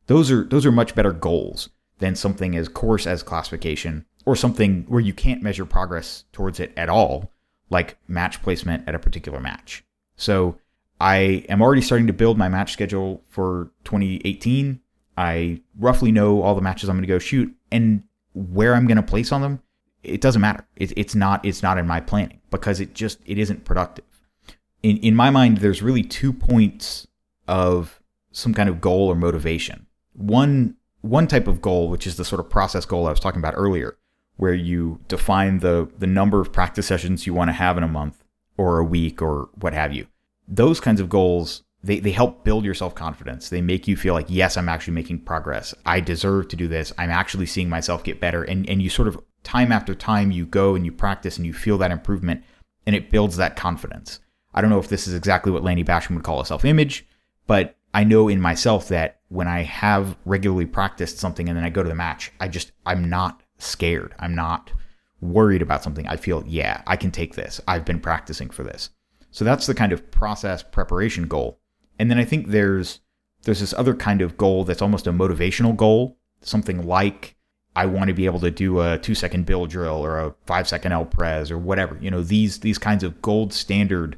Those 0.07 0.31
are 0.31 0.43
those 0.43 0.65
are 0.65 0.71
much 0.71 0.95
better 0.95 1.11
goals 1.11 1.69
than 1.99 2.15
something 2.15 2.55
as 2.55 2.67
coarse 2.67 3.07
as 3.07 3.23
classification 3.23 4.05
or 4.25 4.35
something 4.35 4.85
where 4.87 5.01
you 5.01 5.13
can't 5.13 5.41
measure 5.41 5.65
progress 5.65 6.25
towards 6.31 6.59
it 6.59 6.73
at 6.75 6.89
all, 6.89 7.31
like 7.69 7.97
match 8.07 8.41
placement 8.41 8.87
at 8.87 8.95
a 8.95 8.99
particular 8.99 9.39
match. 9.39 9.83
So 10.15 10.57
I 10.99 11.45
am 11.49 11.61
already 11.61 11.81
starting 11.81 12.07
to 12.07 12.13
build 12.13 12.37
my 12.37 12.49
match 12.49 12.73
schedule 12.73 13.23
for 13.29 13.71
2018. 13.83 14.79
I 15.17 15.61
roughly 15.77 16.11
know 16.11 16.41
all 16.41 16.55
the 16.55 16.61
matches 16.61 16.89
I'm 16.89 16.95
going 16.95 17.03
to 17.03 17.07
go 17.07 17.19
shoot 17.19 17.53
and 17.71 18.03
where 18.33 18.73
I'm 18.73 18.87
going 18.87 18.97
to 18.97 19.03
place 19.03 19.31
on 19.31 19.41
them. 19.41 19.61
It 20.03 20.21
doesn't 20.21 20.41
matter. 20.41 20.65
It, 20.75 20.93
it's 20.97 21.15
not. 21.15 21.45
It's 21.45 21.63
not 21.63 21.77
in 21.77 21.87
my 21.87 22.01
planning 22.01 22.41
because 22.51 22.79
it 22.79 22.93
just 22.93 23.19
it 23.25 23.37
isn't 23.37 23.63
productive. 23.63 24.05
In 24.81 24.97
in 24.97 25.15
my 25.15 25.29
mind, 25.29 25.57
there's 25.57 25.81
really 25.81 26.03
two 26.03 26.33
points 26.33 27.07
of 27.47 28.01
some 28.31 28.53
kind 28.53 28.67
of 28.67 28.81
goal 28.81 29.07
or 29.07 29.15
motivation. 29.15 29.85
One 30.13 30.75
one 31.01 31.27
type 31.27 31.47
of 31.47 31.61
goal, 31.61 31.89
which 31.89 32.07
is 32.07 32.15
the 32.15 32.25
sort 32.25 32.39
of 32.39 32.49
process 32.49 32.85
goal 32.85 33.07
I 33.07 33.09
was 33.09 33.19
talking 33.19 33.39
about 33.39 33.55
earlier, 33.57 33.97
where 34.37 34.53
you 34.53 34.99
define 35.07 35.59
the 35.59 35.89
the 35.97 36.07
number 36.07 36.39
of 36.39 36.53
practice 36.53 36.87
sessions 36.87 37.27
you 37.27 37.33
want 37.33 37.49
to 37.49 37.53
have 37.53 37.77
in 37.77 37.83
a 37.83 37.87
month 37.87 38.23
or 38.57 38.79
a 38.79 38.85
week 38.85 39.21
or 39.21 39.49
what 39.55 39.73
have 39.73 39.93
you. 39.93 40.07
Those 40.47 40.79
kinds 40.79 40.99
of 40.99 41.09
goals 41.09 41.63
they, 41.83 41.99
they 41.99 42.11
help 42.11 42.43
build 42.45 42.63
your 42.63 42.73
self 42.73 42.95
confidence. 42.95 43.49
They 43.49 43.61
make 43.61 43.87
you 43.87 43.97
feel 43.97 44.13
like, 44.13 44.27
yes, 44.29 44.55
I'm 44.55 44.69
actually 44.69 44.93
making 44.93 45.19
progress. 45.19 45.73
I 45.85 45.99
deserve 45.99 46.47
to 46.49 46.55
do 46.55 46.67
this. 46.67 46.93
I'm 46.97 47.09
actually 47.09 47.45
seeing 47.45 47.69
myself 47.69 48.03
get 48.03 48.21
better. 48.21 48.43
And, 48.43 48.67
and 48.69 48.81
you 48.81 48.89
sort 48.89 49.09
of, 49.09 49.19
time 49.43 49.73
after 49.73 49.93
time, 49.93 50.31
you 50.31 50.45
go 50.45 50.75
and 50.75 50.85
you 50.85 50.91
practice 50.91 51.35
and 51.35 51.45
you 51.45 51.53
feel 51.53 51.77
that 51.79 51.91
improvement 51.91 52.43
and 52.85 52.95
it 52.95 53.11
builds 53.11 53.35
that 53.37 53.57
confidence. 53.57 54.19
I 54.53 54.61
don't 54.61 54.69
know 54.69 54.79
if 54.79 54.87
this 54.87 55.07
is 55.07 55.13
exactly 55.13 55.51
what 55.51 55.63
Lanny 55.63 55.83
Bassham 55.83 56.15
would 56.15 56.23
call 56.23 56.39
a 56.39 56.45
self 56.45 56.63
image, 56.63 57.05
but 57.47 57.75
I 57.93 58.03
know 58.03 58.27
in 58.27 58.41
myself 58.41 58.87
that 58.87 59.19
when 59.29 59.47
I 59.47 59.63
have 59.63 60.15
regularly 60.25 60.65
practiced 60.65 61.19
something 61.19 61.47
and 61.47 61.57
then 61.57 61.65
I 61.65 61.69
go 61.69 61.83
to 61.83 61.89
the 61.89 61.95
match, 61.95 62.31
I 62.39 62.47
just, 62.47 62.71
I'm 62.85 63.09
not 63.09 63.41
scared. 63.57 64.15
I'm 64.19 64.35
not 64.35 64.71
worried 65.21 65.61
about 65.61 65.83
something. 65.83 66.07
I 66.07 66.17
feel, 66.17 66.43
yeah, 66.47 66.81
I 66.87 66.95
can 66.95 67.11
take 67.11 67.35
this. 67.35 67.61
I've 67.67 67.85
been 67.85 67.99
practicing 67.99 68.49
for 68.49 68.63
this. 68.63 68.89
So 69.31 69.43
that's 69.43 69.65
the 69.65 69.75
kind 69.75 69.91
of 69.91 70.11
process 70.11 70.63
preparation 70.63 71.27
goal. 71.27 71.59
And 71.99 72.09
then 72.09 72.19
I 72.19 72.25
think 72.25 72.47
there's 72.49 72.99
there's 73.43 73.59
this 73.59 73.73
other 73.73 73.93
kind 73.93 74.21
of 74.21 74.37
goal 74.37 74.63
that's 74.63 74.81
almost 74.81 75.05
a 75.05 75.11
motivational 75.11 75.75
goal, 75.75 76.17
something 76.41 76.87
like 76.87 77.35
I 77.75 77.85
want 77.87 78.07
to 78.07 78.13
be 78.13 78.25
able 78.25 78.39
to 78.39 78.51
do 78.51 78.79
a 78.79 78.97
two 78.97 79.15
second 79.15 79.45
bill 79.45 79.65
drill 79.65 80.05
or 80.05 80.19
a 80.19 80.35
five 80.45 80.67
second 80.67 80.91
L 80.91 81.05
pres 81.05 81.51
or 81.51 81.57
whatever. 81.57 81.97
You 81.99 82.11
know, 82.11 82.21
these 82.21 82.59
these 82.59 82.77
kinds 82.77 83.03
of 83.03 83.21
gold 83.21 83.53
standard 83.53 84.17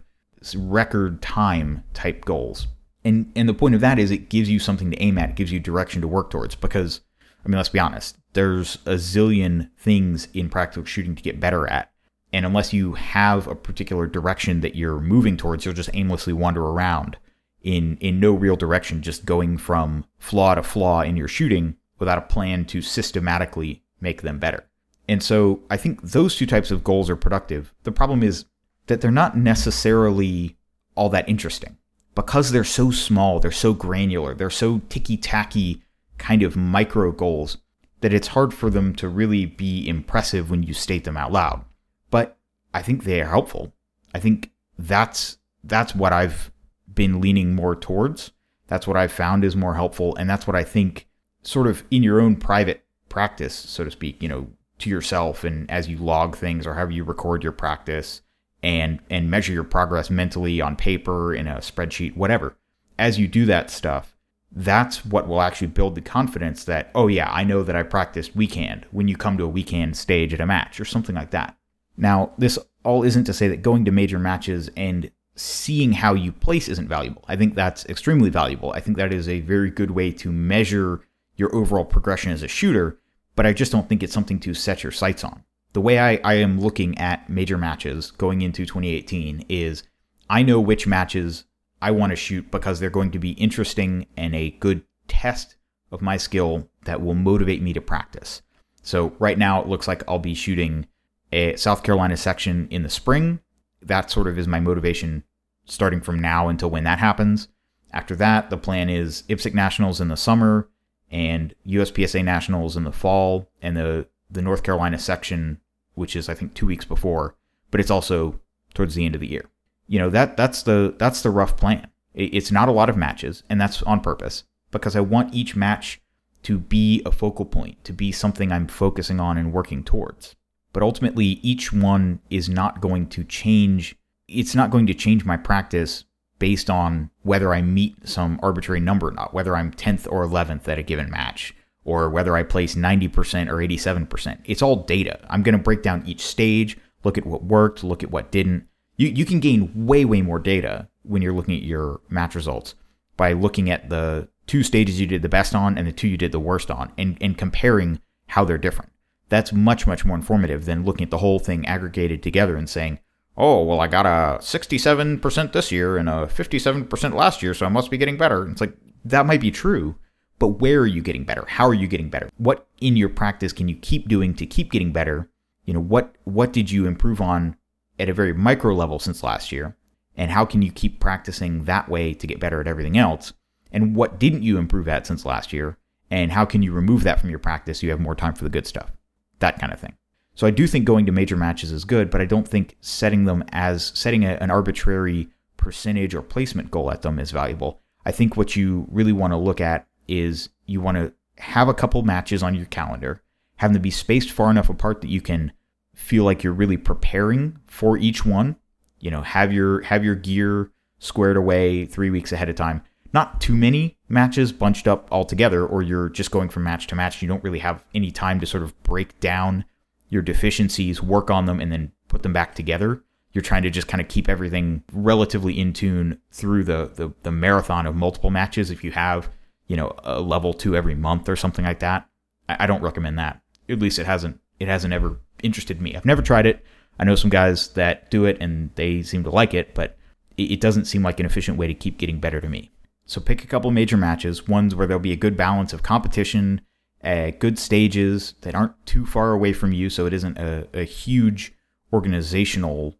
record 0.56 1.22
time 1.22 1.84
type 1.94 2.26
goals. 2.26 2.68
And 3.06 3.32
and 3.36 3.48
the 3.48 3.54
point 3.54 3.76
of 3.76 3.82
that 3.82 4.00
is 4.00 4.10
it 4.10 4.30
gives 4.30 4.50
you 4.50 4.60
something 4.60 4.90
to 4.92 5.02
aim 5.02 5.18
at, 5.20 5.30
it 5.30 5.36
gives 5.36 5.52
you 5.52 5.60
direction 5.60 6.02
to 6.02 6.08
work 6.08 6.32
towards 6.32 6.56
because 6.56 7.02
I 7.46 7.48
mean, 7.48 7.58
let's 7.58 7.70
be 7.70 7.80
honest, 7.80 8.18
there's 8.34 8.80
a 8.88 8.96
zillion 8.96 9.70
things 9.78 10.28
in 10.34 10.50
practical 10.50 10.84
shooting 10.84 11.14
to 11.16 11.22
get 11.22 11.40
better 11.40 11.68
at. 11.70 11.92
And 12.34 12.46
unless 12.46 12.74
you 12.74 12.94
have 12.94 13.48
a 13.48 13.56
particular 13.56 14.08
direction 14.08 14.62
that 14.62 14.76
you're 14.76 15.00
moving 15.00 15.38
towards, 15.38 15.64
you'll 15.64 15.76
just 15.76 15.92
aimlessly 15.94 16.34
wander 16.34 16.66
around 16.66 17.18
in 17.62 17.98
in 17.98 18.20
no 18.20 18.34
real 18.34 18.56
direction, 18.56 19.04
just 19.04 19.26
going 19.26 19.58
from 19.58 20.06
flaw 20.18 20.56
to 20.56 20.64
flaw 20.64 21.02
in 21.02 21.16
your 21.16 21.28
shooting 21.28 21.76
without 22.00 22.18
a 22.18 22.22
plan 22.22 22.66
to 22.66 22.82
systematically 22.82 23.84
make 24.02 24.24
them 24.24 24.40
better. 24.40 24.66
And 25.08 25.22
so 25.22 25.62
I 25.70 25.78
think 25.78 26.02
those 26.02 26.36
two 26.36 26.48
types 26.48 26.72
of 26.72 26.84
goals 26.84 27.12
are 27.12 27.16
productive. 27.16 27.72
The 27.84 27.92
problem 27.92 28.24
is 28.24 28.46
that 28.88 29.02
they're 29.02 29.12
not 29.12 29.38
necessarily 29.38 30.58
all 30.96 31.10
that 31.10 31.30
interesting 31.30 31.78
because 32.16 32.52
they're 32.52 32.64
so 32.64 32.92
small, 32.92 33.40
they're 33.40 33.52
so 33.52 33.74
granular, 33.74 34.34
they're 34.34 34.50
so 34.50 34.82
ticky 34.90 35.18
tacky 35.18 35.84
kind 36.18 36.42
of 36.42 36.56
micro 36.56 37.12
goals 37.12 37.58
that 38.02 38.14
it's 38.14 38.30
hard 38.30 38.54
for 38.54 38.70
them 38.70 38.96
to 38.96 39.10
really 39.10 39.46
be 39.46 39.88
impressive 39.88 40.50
when 40.50 40.64
you 40.64 40.74
state 40.74 41.04
them 41.04 41.18
out 41.18 41.32
loud. 41.32 41.64
But 42.10 42.38
I 42.74 42.82
think 42.82 43.04
they 43.04 43.22
are 43.22 43.30
helpful. 43.30 43.74
I 44.14 44.20
think 44.20 44.52
that's 44.78 45.38
that's 45.64 45.96
what 45.96 46.14
I've 46.14 46.52
been 46.94 47.20
leaning 47.20 47.54
more 47.54 47.76
towards. 47.76 48.32
That's 48.68 48.88
what 48.88 48.98
I've 48.98 49.12
found 49.12 49.44
is 49.44 49.56
more 49.56 49.76
helpful 49.76 50.16
and 50.16 50.30
that's 50.30 50.48
what 50.48 50.56
I 50.56 50.64
think 50.64 51.08
sort 51.44 51.68
of 51.68 51.84
in 51.92 52.02
your 52.02 52.22
own 52.22 52.38
private 52.38 52.84
practice, 53.10 53.54
so 53.54 53.84
to 53.84 53.92
speak, 53.92 54.22
you 54.22 54.30
know, 54.30 54.48
to 54.80 54.90
yourself 54.90 55.44
and 55.44 55.70
as 55.70 55.88
you 55.88 55.98
log 55.98 56.36
things 56.36 56.66
or 56.66 56.74
however 56.74 56.92
you 56.92 57.04
record 57.04 57.44
your 57.44 57.52
practice 57.52 58.22
and 58.66 59.00
and 59.12 59.30
measure 59.30 59.54
your 59.54 59.64
progress 59.64 60.10
mentally 60.10 60.60
on 60.60 60.76
paper 60.76 61.36
in 61.36 61.48
a 61.48 61.58
spreadsheet, 61.58 62.18
whatever. 62.18 62.58
As 62.98 63.20
you 63.20 63.28
do 63.28 63.46
that 63.46 63.70
stuff, 63.70 64.18
that's 64.52 65.06
what 65.06 65.28
will 65.28 65.42
actually 65.42 65.68
build 65.68 65.94
the 65.94 66.02
confidence 66.02 66.64
that, 66.64 66.90
oh 66.96 67.08
yeah, 67.08 67.32
I 67.32 67.44
know 67.44 67.62
that 67.62 67.76
I 67.76 67.84
practiced 67.84 68.36
weak 68.36 68.56
hand 68.56 68.88
when 68.90 69.08
you 69.08 69.16
come 69.16 69.38
to 69.38 69.44
a 69.44 69.50
weak 69.50 69.70
hand 69.70 69.96
stage 69.96 70.34
at 70.34 70.42
a 70.42 70.48
match 70.48 70.80
or 70.80 70.86
something 70.86 71.16
like 71.16 71.30
that. 71.30 71.56
Now, 71.96 72.32
this 72.40 72.58
all 72.84 73.04
isn't 73.04 73.26
to 73.26 73.34
say 73.34 73.48
that 73.50 73.62
going 73.62 73.86
to 73.86 73.92
major 73.92 74.18
matches 74.18 74.72
and 74.76 75.12
seeing 75.36 75.92
how 75.94 76.16
you 76.16 76.32
place 76.32 76.68
isn't 76.68 76.88
valuable. 76.88 77.24
I 77.28 77.36
think 77.36 77.54
that's 77.54 77.86
extremely 77.86 78.32
valuable. 78.32 78.72
I 78.72 78.80
think 78.80 78.98
that 78.98 79.14
is 79.14 79.30
a 79.30 79.42
very 79.42 79.70
good 79.70 79.92
way 79.92 80.12
to 80.14 80.32
measure 80.32 81.02
your 81.36 81.54
overall 81.54 81.86
progression 81.86 82.32
as 82.32 82.42
a 82.42 82.48
shooter, 82.48 82.98
but 83.36 83.46
I 83.46 83.54
just 83.54 83.72
don't 83.72 83.88
think 83.88 84.02
it's 84.02 84.14
something 84.14 84.40
to 84.40 84.56
set 84.56 84.82
your 84.82 84.92
sights 84.92 85.24
on. 85.24 85.44
The 85.76 85.82
way 85.82 86.00
I, 86.00 86.22
I 86.24 86.36
am 86.36 86.62
looking 86.62 86.98
at 86.98 87.30
major 87.30 87.58
matches 87.58 88.10
going 88.12 88.42
into 88.42 88.66
2018 88.66 89.44
is 89.50 89.84
I 90.30 90.42
know 90.42 90.62
which 90.62 90.88
matches 90.88 91.44
I 91.82 91.92
want 91.92 92.12
to 92.12 92.16
shoot 92.16 92.50
because 92.50 92.80
they're 92.80 92.90
going 92.90 93.12
to 93.12 93.20
be 93.20 93.32
interesting 93.32 94.08
and 94.16 94.34
a 94.34 94.52
good 94.52 94.84
test 95.10 95.58
of 95.92 96.02
my 96.02 96.16
skill 96.16 96.70
that 96.86 97.02
will 97.02 97.14
motivate 97.14 97.62
me 97.62 97.74
to 97.74 97.82
practice. 97.82 98.42
So 98.84 99.18
right 99.20 99.38
now 99.38 99.62
it 99.62 99.68
looks 99.68 99.86
like 99.86 100.02
I'll 100.08 100.18
be 100.18 100.34
shooting 100.34 100.88
a 101.34 101.58
South 101.58 101.84
Carolina 101.84 102.16
section 102.16 102.70
in 102.72 102.84
the 102.84 102.90
spring. 102.90 103.42
That 103.82 104.10
sort 104.10 104.28
of 104.28 104.40
is 104.40 104.48
my 104.48 104.62
motivation 104.62 105.26
starting 105.66 106.00
from 106.00 106.22
now 106.22 106.48
until 106.48 106.70
when 106.70 106.86
that 106.86 107.00
happens. 107.00 107.50
After 107.92 108.16
that, 108.16 108.50
the 108.50 108.56
plan 108.58 108.90
is 108.90 109.24
IPSC 109.28 109.54
Nationals 109.54 110.00
in 110.00 110.08
the 110.08 110.16
summer 110.16 110.70
and 111.12 111.54
USPSA 111.68 112.24
Nationals 112.24 112.78
in 112.78 112.86
the 112.86 112.94
fall 112.94 113.50
and 113.62 113.76
the 113.76 114.08
the 114.32 114.42
North 114.42 114.64
Carolina 114.64 114.98
section 114.98 115.60
which 115.96 116.16
is 116.16 116.30
I 116.30 116.34
think 116.34 116.54
2 116.54 116.66
weeks 116.66 116.86
before, 116.86 117.36
but 117.72 117.82
it's 117.82 117.92
also 117.92 118.40
towards 118.74 118.96
the 118.96 119.06
end 119.06 119.16
of 119.16 119.22
the 119.22 119.28
year 119.28 119.50
you 119.88 120.00
know 120.00 120.10
that 120.10 120.38
that's 120.38 120.64
the 120.64 120.96
that's 120.98 121.22
the 121.22 121.30
rough 121.30 121.58
plan. 121.58 121.88
It's 122.14 122.52
not 122.52 122.70
a 122.70 122.74
lot 122.74 122.90
of 122.90 122.96
matches, 122.96 123.44
and 123.50 123.60
that's 123.60 123.84
on 123.84 124.00
purpose 124.00 124.44
because 124.72 124.96
I 124.96 125.02
want 125.02 125.34
each 125.34 125.56
match 125.56 126.02
to 126.44 126.58
be 126.58 127.02
a 127.06 127.12
focal 127.12 127.46
point, 127.46 127.84
to 127.84 127.94
be 127.94 128.12
something 128.12 128.52
I'm 128.52 128.68
focusing 128.68 129.20
on 129.20 129.38
and 129.38 129.52
working 129.52 129.84
towards. 129.84 130.36
But 130.72 130.84
ultimately, 130.84 131.40
each 131.42 131.74
one 131.74 132.20
is 132.30 132.48
not 132.48 132.82
going 132.82 133.08
to 133.10 133.24
change. 133.24 133.96
It's 134.28 134.56
not 134.56 134.72
going 134.72 134.88
to 134.88 134.94
change 134.94 135.26
my 135.26 135.38
practice 135.38 136.06
based 136.40 136.70
on 136.70 137.10
whether 137.24 137.54
I 137.54 137.62
meet 137.62 138.08
some 138.08 138.40
arbitrary 138.44 138.80
number 138.80 139.10
or 139.10 139.12
not, 139.12 139.34
whether 139.34 139.56
I'm 139.56 139.72
10th 139.72 140.08
or 140.12 140.26
11th 140.26 140.68
at 140.68 140.80
a 140.80 140.84
given 140.84 141.10
match, 141.10 141.56
or 141.86 142.10
whether 142.10 142.36
I 142.36 142.44
place 142.44 142.76
90% 142.76 143.50
or 143.50 143.58
87%. 143.58 144.40
It's 144.44 144.62
all 144.62 144.84
data. 144.84 145.20
I'm 145.30 145.44
going 145.44 145.58
to 145.58 145.64
break 145.64 145.84
down 145.84 146.04
each 146.06 146.26
stage, 146.26 146.78
look 147.04 147.18
at 147.18 147.26
what 147.26 147.44
worked, 147.44 147.84
look 147.84 148.04
at 148.04 148.12
what 148.12 148.32
didn't, 148.32 148.68
you, 148.98 149.08
you 149.08 149.26
can 149.26 149.40
gain 149.40 149.72
way, 149.86 150.04
way 150.04 150.22
more 150.22 150.40
data 150.40 150.90
when 151.04 151.22
you're 151.22 151.34
looking 151.34 151.56
at 151.56 151.64
your 151.64 152.02
match 152.10 152.36
results 152.36 152.76
by 153.16 153.34
looking 153.34 153.70
at 153.70 153.90
the 153.90 154.28
two 154.48 154.64
stages 154.64 155.00
you 155.00 155.08
did 155.08 155.22
the 155.22 155.30
best 155.30 155.56
on 155.56 155.78
and 155.78 155.88
the 155.88 155.92
two 155.92 156.08
you 156.08 156.18
did 156.18 156.32
the 156.32 156.40
worst 156.40 156.70
on 156.70 156.92
and, 156.98 157.18
and 157.22 157.38
comparing 157.38 158.02
how 158.28 158.44
they're 158.44 158.58
different. 158.58 158.92
That's 159.30 159.54
much, 159.54 159.88
much 159.88 160.06
more 160.06 160.16
informative 160.16 160.66
than 160.66 160.86
looking 160.86 161.06
at 161.06 161.12
the 161.12 161.20
whole 161.20 161.40
thing 161.40 161.66
aggregated 161.68 162.22
together 162.22 162.56
and 162.56 162.70
saying, 162.70 163.00
oh, 163.38 163.64
well, 163.64 163.80
I 163.80 163.88
got 163.88 164.06
a 164.06 164.40
67% 164.40 165.52
this 165.52 165.72
year 165.72 165.98
and 165.98 166.08
a 166.08 166.26
57% 166.28 167.14
last 167.14 167.44
year, 167.44 167.54
so 167.54 167.66
I 167.66 167.70
must 167.70 167.92
be 167.92 167.98
getting 167.98 168.18
better. 168.18 168.48
It's 168.48 168.62
like, 168.62 168.76
that 169.04 169.26
might 169.26 169.42
be 169.42 169.52
true, 169.52 169.96
but 170.40 170.60
where 170.60 170.82
are 170.82 170.88
you 170.88 171.02
getting 171.02 171.24
better? 171.24 171.46
How 171.48 171.68
are 171.68 171.74
you 171.74 171.88
getting 171.88 172.10
better? 172.10 172.30
What 172.38 172.68
in 172.82 172.96
your 172.96 173.10
practice 173.10 173.54
can 173.54 173.68
you 173.68 173.76
keep 173.76 174.08
doing 174.08 174.34
to 174.36 174.46
keep 174.46 174.72
getting 174.72 174.92
better? 174.92 175.30
You 175.66 175.74
know, 175.74 175.82
what, 175.82 176.16
what 176.26 176.54
did 176.54 176.70
you 176.70 176.86
improve 176.86 177.22
on 177.22 177.56
at 177.98 178.10
a 178.10 178.14
very 178.14 178.34
micro 178.34 178.74
level 178.74 179.00
since 179.00 179.24
last 179.24 179.52
year? 179.52 179.76
And 180.18 180.32
how 180.32 180.46
can 180.46 180.62
you 180.62 180.72
keep 180.72 181.00
practicing 181.00 181.64
that 181.66 181.90
way 181.90 182.14
to 182.14 182.28
get 182.28 182.40
better 182.40 182.62
at 182.62 182.68
everything 182.68 182.98
else? 182.98 183.34
And 183.72 183.96
what 183.96 184.20
didn't 184.20 184.44
you 184.44 184.58
improve 184.58 184.88
at 184.88 185.08
since 185.08 185.26
last 185.26 185.52
year? 185.52 185.78
And 186.10 186.32
how 186.32 186.46
can 186.46 186.62
you 186.62 186.72
remove 186.72 187.04
that 187.04 187.20
from 187.20 187.30
your 187.30 187.40
practice 187.40 187.80
so 187.80 187.86
you 187.86 187.92
have 187.92 188.00
more 188.00 188.16
time 188.16 188.34
for 188.34 188.44
the 188.44 188.50
good 188.50 188.68
stuff? 188.68 188.92
That 189.40 189.60
kind 189.60 189.74
of 189.74 189.80
thing. 189.80 189.96
So 190.36 190.46
I 190.46 190.52
do 190.52 190.68
think 190.68 190.86
going 190.86 191.06
to 191.06 191.12
major 191.12 191.38
matches 191.38 191.72
is 191.72 191.86
good, 191.86 192.10
but 192.10 192.22
I 192.22 192.26
don't 192.26 192.48
think 192.48 192.78
setting 192.82 193.26
them 193.26 193.44
as 193.52 193.92
setting 193.96 194.26
a, 194.26 194.38
an 194.42 194.52
arbitrary 194.52 195.30
percentage 195.58 196.14
or 196.14 196.22
placement 196.22 196.72
goal 196.72 196.92
at 196.92 197.02
them 197.02 197.20
is 197.20 197.32
valuable. 197.32 197.82
I 198.06 198.12
think 198.12 198.38
what 198.38 198.56
you 198.56 198.86
really 198.92 199.14
want 199.14 199.32
to 199.32 199.38
look 199.38 199.60
at 199.60 199.88
is 200.08 200.50
you 200.66 200.82
want 200.82 200.98
to 200.98 201.14
have 201.38 201.68
a 201.68 201.74
couple 201.74 202.02
matches 202.04 202.44
on 202.44 202.56
your 202.56 202.66
calendar, 202.66 203.22
have 203.58 203.74
them 203.74 203.82
be 203.82 203.92
spaced 203.92 204.32
far 204.32 204.50
enough 204.50 204.70
apart 204.70 205.02
that 205.02 205.10
you 205.10 205.22
can 205.22 205.52
feel 205.94 206.24
like 206.24 206.44
you're 206.44 206.54
really 206.54 206.78
preparing 206.78 207.58
for 207.66 207.98
each 207.98 208.26
one. 208.26 208.56
You 209.00 209.12
know, 209.12 209.22
have 209.22 209.54
your 209.54 209.82
have 209.82 210.04
your 210.04 210.16
gear 210.16 210.72
squared 211.00 211.38
away 211.38 211.86
3 211.86 212.10
weeks 212.10 212.32
ahead 212.32 212.50
of 212.50 212.56
time. 212.56 212.82
Not 213.14 213.40
too 213.40 213.56
many 213.56 213.98
matches 214.10 214.52
bunched 214.52 214.88
up 214.88 215.08
all 215.12 215.24
together 215.24 215.66
or 215.66 215.82
you're 215.82 216.10
just 216.10 216.32
going 216.32 216.50
from 216.50 216.64
match 216.64 216.88
to 216.88 216.96
match. 216.96 217.22
You 217.22 217.28
don't 217.28 217.44
really 217.44 217.60
have 217.60 217.86
any 217.94 218.12
time 218.12 218.40
to 218.40 218.46
sort 218.46 218.64
of 218.64 218.82
break 218.84 219.20
down 219.20 219.66
your 220.10 220.22
deficiencies, 220.22 221.02
work 221.02 221.30
on 221.30 221.46
them 221.46 221.60
and 221.60 221.72
then 221.72 221.92
put 222.08 222.24
them 222.24 222.34
back 222.34 222.56
together. 222.56 223.04
You're 223.32 223.42
trying 223.42 223.64
to 223.64 223.70
just 223.70 223.88
kind 223.88 224.02
of 224.02 224.08
keep 224.08 224.30
everything 224.30 224.84
relatively 224.92 225.60
in 225.60 225.74
tune 225.74 226.20
through 226.32 226.64
the, 226.66 226.92
the, 226.96 227.14
the 227.24 227.32
marathon 227.32 227.86
of 227.86 227.96
multiple 227.96 228.32
matches. 228.32 228.72
If 228.72 228.84
you 228.84 228.92
have, 228.92 229.30
you 229.68 229.76
know, 229.76 229.94
a 230.04 230.20
level 230.20 230.54
two 230.54 230.76
every 230.76 230.96
month 230.96 231.30
or 231.30 231.36
something 231.36 231.66
like 231.66 231.80
that, 231.80 232.08
I, 232.50 232.58
I 232.62 232.66
don't 232.66 232.82
recommend 232.82 233.18
that. 233.20 233.42
At 233.70 233.80
least 233.80 234.00
it 234.00 234.06
hasn't 234.06 234.40
it 234.60 234.68
hasn't 234.68 234.94
ever 234.94 235.20
interested 235.44 235.82
me. 235.82 235.96
I've 235.96 236.06
never 236.06 236.22
tried 236.22 236.46
it. 236.46 236.64
I 236.98 237.04
know 237.04 237.16
some 237.16 237.30
guys 237.30 237.70
that 237.70 238.10
do 238.10 238.26
it 238.26 238.38
and 238.40 238.72
they 238.76 239.02
seem 239.02 239.24
to 239.24 239.30
like 239.30 239.54
it, 239.54 239.76
but 239.76 239.98
it, 240.38 240.52
it 240.52 240.62
doesn't 240.62 240.86
seem 240.86 241.04
like 241.04 241.20
an 241.20 241.26
efficient 241.26 241.58
way 241.58 241.68
to 241.68 241.74
keep 241.74 241.98
getting 241.98 242.20
better 242.20 242.40
to 242.40 242.48
me. 242.48 242.72
So 243.06 243.22
pick 243.22 243.44
a 243.44 243.48
couple 243.48 243.70
major 243.72 243.98
matches, 243.98 244.48
ones 244.48 244.74
where 244.74 244.88
there'll 244.88 245.00
be 245.00 245.12
a 245.12 245.18
good 245.18 245.38
balance 245.38 245.74
of 245.74 245.84
competition, 245.84 246.62
uh, 247.04 247.32
good 247.38 247.60
stages 247.60 248.34
that 248.42 248.56
aren't 248.56 248.84
too 248.86 249.06
far 249.06 249.32
away 249.32 249.54
from 249.54 249.74
you, 249.74 249.90
so 249.90 250.06
it 250.06 250.14
isn't 250.14 250.38
a, 250.40 250.68
a 250.74 250.84
huge 250.84 251.54
organizational 251.94 252.98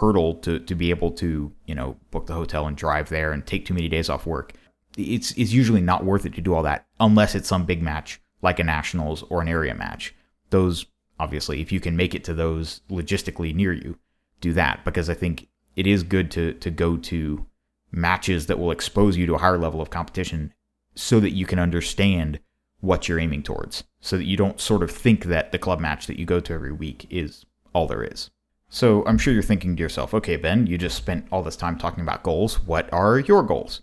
hurdle 0.00 0.34
to, 0.34 0.60
to 0.60 0.74
be 0.74 0.90
able 0.90 1.10
to, 1.10 1.52
you 1.66 1.74
know, 1.74 1.96
book 2.10 2.26
the 2.26 2.34
hotel 2.34 2.66
and 2.66 2.76
drive 2.76 3.08
there 3.08 3.32
and 3.32 3.46
take 3.46 3.66
too 3.66 3.74
many 3.74 3.88
days 3.88 4.08
off 4.08 4.26
work. 4.26 4.52
It's, 4.98 5.30
it's 5.32 5.52
usually 5.52 5.80
not 5.80 6.04
worth 6.04 6.26
it 6.26 6.34
to 6.34 6.40
do 6.40 6.54
all 6.54 6.62
that 6.64 6.86
unless 7.00 7.34
it's 7.34 7.48
some 7.48 7.64
big 7.64 7.82
match 7.82 8.20
like 8.42 8.58
a 8.58 8.64
nationals 8.64 9.22
or 9.30 9.40
an 9.40 9.48
area 9.48 9.74
match. 9.74 10.14
Those, 10.50 10.86
obviously, 11.18 11.60
if 11.60 11.72
you 11.72 11.80
can 11.80 11.96
make 11.96 12.14
it 12.14 12.24
to 12.24 12.34
those 12.34 12.82
logistically 12.90 13.54
near 13.54 13.72
you, 13.72 13.98
do 14.40 14.52
that 14.52 14.84
because 14.84 15.08
I 15.08 15.14
think 15.14 15.48
it 15.76 15.86
is 15.86 16.02
good 16.02 16.30
to, 16.32 16.52
to 16.54 16.70
go 16.70 16.96
to 16.96 17.46
matches 17.90 18.46
that 18.46 18.58
will 18.58 18.70
expose 18.70 19.16
you 19.16 19.26
to 19.26 19.34
a 19.34 19.38
higher 19.38 19.58
level 19.58 19.80
of 19.80 19.90
competition 19.90 20.52
so 20.94 21.20
that 21.20 21.30
you 21.30 21.46
can 21.46 21.58
understand 21.58 22.40
what 22.80 23.08
you're 23.08 23.18
aiming 23.18 23.42
towards 23.42 23.84
so 24.00 24.16
that 24.16 24.24
you 24.24 24.36
don't 24.36 24.60
sort 24.60 24.82
of 24.82 24.90
think 24.90 25.24
that 25.24 25.52
the 25.52 25.58
club 25.58 25.80
match 25.80 26.06
that 26.06 26.18
you 26.18 26.24
go 26.24 26.40
to 26.40 26.52
every 26.52 26.72
week 26.72 27.06
is 27.10 27.44
all 27.72 27.86
there 27.86 28.04
is. 28.04 28.30
So 28.68 29.04
I'm 29.06 29.18
sure 29.18 29.32
you're 29.32 29.42
thinking 29.42 29.76
to 29.76 29.82
yourself, 29.82 30.12
okay, 30.14 30.36
Ben, 30.36 30.66
you 30.66 30.76
just 30.76 30.96
spent 30.96 31.26
all 31.32 31.42
this 31.42 31.56
time 31.56 31.78
talking 31.78 32.02
about 32.02 32.22
goals. 32.22 32.60
What 32.60 32.92
are 32.92 33.18
your 33.18 33.42
goals? 33.42 33.82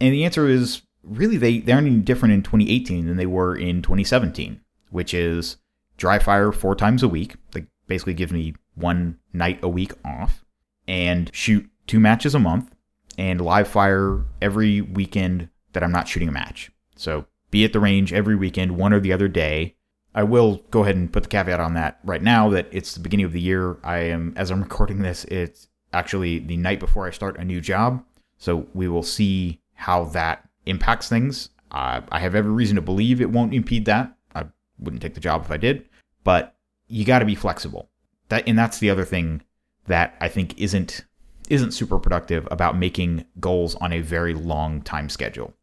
And 0.00 0.12
the 0.12 0.24
answer 0.24 0.46
is 0.46 0.82
really 1.02 1.36
they, 1.36 1.60
they 1.60 1.72
aren't 1.72 1.86
any 1.86 1.98
different 1.98 2.34
in 2.34 2.42
2018 2.42 3.06
than 3.06 3.16
they 3.16 3.26
were 3.26 3.56
in 3.56 3.82
2017, 3.82 4.60
which 4.90 5.14
is 5.14 5.56
dry 5.96 6.18
fire 6.18 6.52
four 6.52 6.74
times 6.74 7.02
a 7.02 7.08
week. 7.08 7.36
They 7.52 7.66
basically 7.86 8.14
give 8.14 8.32
me 8.32 8.54
one 8.74 9.18
night 9.32 9.60
a 9.62 9.68
week 9.68 9.92
off 10.04 10.44
and 10.86 11.30
shoot 11.34 11.68
two 11.86 12.00
matches 12.00 12.34
a 12.34 12.38
month 12.38 12.74
and 13.16 13.40
live 13.40 13.68
fire 13.68 14.24
every 14.42 14.80
weekend 14.80 15.48
that 15.72 15.82
I'm 15.82 15.92
not 15.92 16.08
shooting 16.08 16.28
a 16.28 16.32
match. 16.32 16.70
So 16.96 17.26
be 17.50 17.64
at 17.64 17.72
the 17.72 17.80
range 17.80 18.12
every 18.12 18.36
weekend, 18.36 18.76
one 18.76 18.92
or 18.92 19.00
the 19.00 19.12
other 19.12 19.28
day. 19.28 19.76
I 20.14 20.22
will 20.22 20.62
go 20.70 20.82
ahead 20.82 20.96
and 20.96 21.12
put 21.12 21.24
the 21.24 21.28
caveat 21.28 21.60
on 21.60 21.74
that 21.74 21.98
right 22.02 22.22
now 22.22 22.48
that 22.50 22.68
it's 22.72 22.94
the 22.94 23.00
beginning 23.00 23.26
of 23.26 23.32
the 23.32 23.40
year. 23.40 23.78
I 23.84 23.98
am, 23.98 24.32
as 24.36 24.50
I'm 24.50 24.62
recording 24.62 25.02
this, 25.02 25.24
it's 25.24 25.68
actually 25.92 26.38
the 26.38 26.56
night 26.56 26.80
before 26.80 27.06
I 27.06 27.10
start 27.10 27.38
a 27.38 27.44
new 27.44 27.60
job. 27.60 28.04
So 28.38 28.66
we 28.74 28.88
will 28.88 29.02
see 29.02 29.60
how 29.76 30.04
that 30.06 30.48
impacts 30.64 31.08
things. 31.08 31.50
Uh, 31.70 32.00
I 32.10 32.18
have 32.18 32.34
every 32.34 32.50
reason 32.50 32.76
to 32.76 32.82
believe 32.82 33.20
it 33.20 33.30
won't 33.30 33.54
impede 33.54 33.84
that. 33.86 34.16
I 34.34 34.46
wouldn't 34.78 35.02
take 35.02 35.14
the 35.14 35.20
job 35.20 35.44
if 35.44 35.50
I 35.50 35.56
did, 35.56 35.88
but 36.24 36.56
you 36.88 37.04
got 37.04 37.20
to 37.20 37.24
be 37.24 37.34
flexible. 37.34 37.88
That 38.28 38.48
and 38.48 38.58
that's 38.58 38.78
the 38.78 38.90
other 38.90 39.04
thing 39.04 39.42
that 39.86 40.16
I 40.20 40.28
think 40.28 40.58
isn't 40.58 41.04
isn't 41.48 41.72
super 41.72 41.98
productive 41.98 42.48
about 42.50 42.76
making 42.76 43.24
goals 43.38 43.76
on 43.76 43.92
a 43.92 44.00
very 44.00 44.34
long 44.34 44.82
time 44.82 45.08
schedule. 45.08 45.54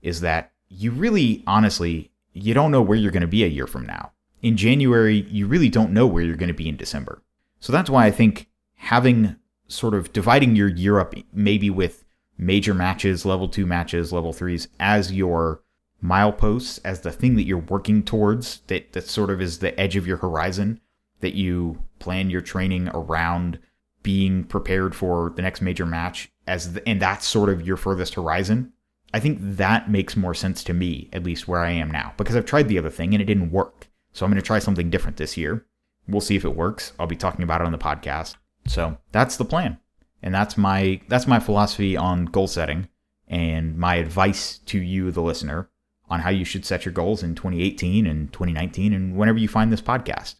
Is 0.00 0.20
that 0.20 0.52
you 0.68 0.90
really 0.90 1.44
honestly 1.46 2.10
you 2.32 2.54
don't 2.54 2.70
know 2.70 2.82
where 2.82 2.98
you're 2.98 3.12
going 3.12 3.20
to 3.20 3.26
be 3.26 3.44
a 3.44 3.48
year 3.48 3.66
from 3.66 3.86
now. 3.86 4.12
In 4.40 4.56
January, 4.56 5.26
you 5.30 5.46
really 5.46 5.68
don't 5.68 5.92
know 5.92 6.06
where 6.06 6.24
you're 6.24 6.36
going 6.36 6.48
to 6.48 6.54
be 6.54 6.68
in 6.68 6.76
December. 6.76 7.22
So 7.60 7.72
that's 7.72 7.90
why 7.90 8.06
I 8.06 8.10
think 8.10 8.48
having 8.74 9.36
sort 9.68 9.94
of 9.94 10.12
dividing 10.12 10.56
your 10.56 10.68
year 10.68 10.98
up 10.98 11.14
maybe 11.32 11.70
with 11.70 12.01
major 12.38 12.74
matches, 12.74 13.24
level 13.24 13.48
2 13.48 13.66
matches, 13.66 14.12
level 14.12 14.32
3s 14.32 14.68
as 14.80 15.12
your 15.12 15.62
mileposts, 16.02 16.80
as 16.84 17.00
the 17.00 17.12
thing 17.12 17.36
that 17.36 17.44
you're 17.44 17.58
working 17.58 18.02
towards 18.02 18.60
that 18.66 18.92
that 18.92 19.06
sort 19.06 19.30
of 19.30 19.40
is 19.40 19.58
the 19.58 19.78
edge 19.78 19.96
of 19.96 20.06
your 20.06 20.16
horizon 20.16 20.80
that 21.20 21.34
you 21.34 21.82
plan 22.00 22.30
your 22.30 22.40
training 22.40 22.88
around 22.88 23.58
being 24.02 24.42
prepared 24.42 24.94
for 24.94 25.32
the 25.36 25.42
next 25.42 25.60
major 25.60 25.86
match 25.86 26.32
as 26.48 26.72
the, 26.72 26.88
and 26.88 27.00
that's 27.00 27.24
sort 27.24 27.48
of 27.48 27.64
your 27.64 27.76
furthest 27.76 28.14
horizon 28.14 28.72
I 29.14 29.20
think 29.20 29.38
that 29.40 29.90
makes 29.90 30.16
more 30.16 30.34
sense 30.34 30.64
to 30.64 30.74
me, 30.74 31.08
at 31.12 31.22
least 31.22 31.46
where 31.46 31.60
I 31.60 31.70
am 31.70 31.90
now, 31.90 32.14
because 32.16 32.34
I've 32.34 32.46
tried 32.46 32.68
the 32.68 32.78
other 32.78 32.90
thing 32.90 33.12
and 33.12 33.20
it 33.20 33.26
didn't 33.26 33.50
work. 33.50 33.88
So 34.12 34.24
I'm 34.24 34.32
going 34.32 34.40
to 34.40 34.46
try 34.46 34.58
something 34.58 34.90
different 34.90 35.16
this 35.16 35.36
year. 35.36 35.66
We'll 36.08 36.20
see 36.20 36.36
if 36.36 36.44
it 36.44 36.56
works. 36.56 36.92
I'll 36.98 37.06
be 37.06 37.16
talking 37.16 37.42
about 37.42 37.60
it 37.60 37.66
on 37.66 37.72
the 37.72 37.78
podcast. 37.78 38.36
So 38.66 38.98
that's 39.12 39.36
the 39.36 39.44
plan. 39.44 39.78
And 40.22 40.34
that's 40.34 40.56
my 40.56 41.00
that's 41.08 41.26
my 41.26 41.40
philosophy 41.40 41.96
on 41.96 42.26
goal 42.26 42.46
setting 42.46 42.88
and 43.28 43.76
my 43.76 43.96
advice 43.96 44.58
to 44.66 44.78
you 44.78 45.10
the 45.10 45.22
listener 45.22 45.68
on 46.08 46.20
how 46.20 46.30
you 46.30 46.44
should 46.44 46.64
set 46.64 46.84
your 46.84 46.92
goals 46.92 47.22
in 47.22 47.34
2018 47.34 48.06
and 48.06 48.32
2019 48.32 48.92
and 48.92 49.16
whenever 49.16 49.38
you 49.38 49.48
find 49.48 49.72
this 49.72 49.80
podcast. 49.80 50.34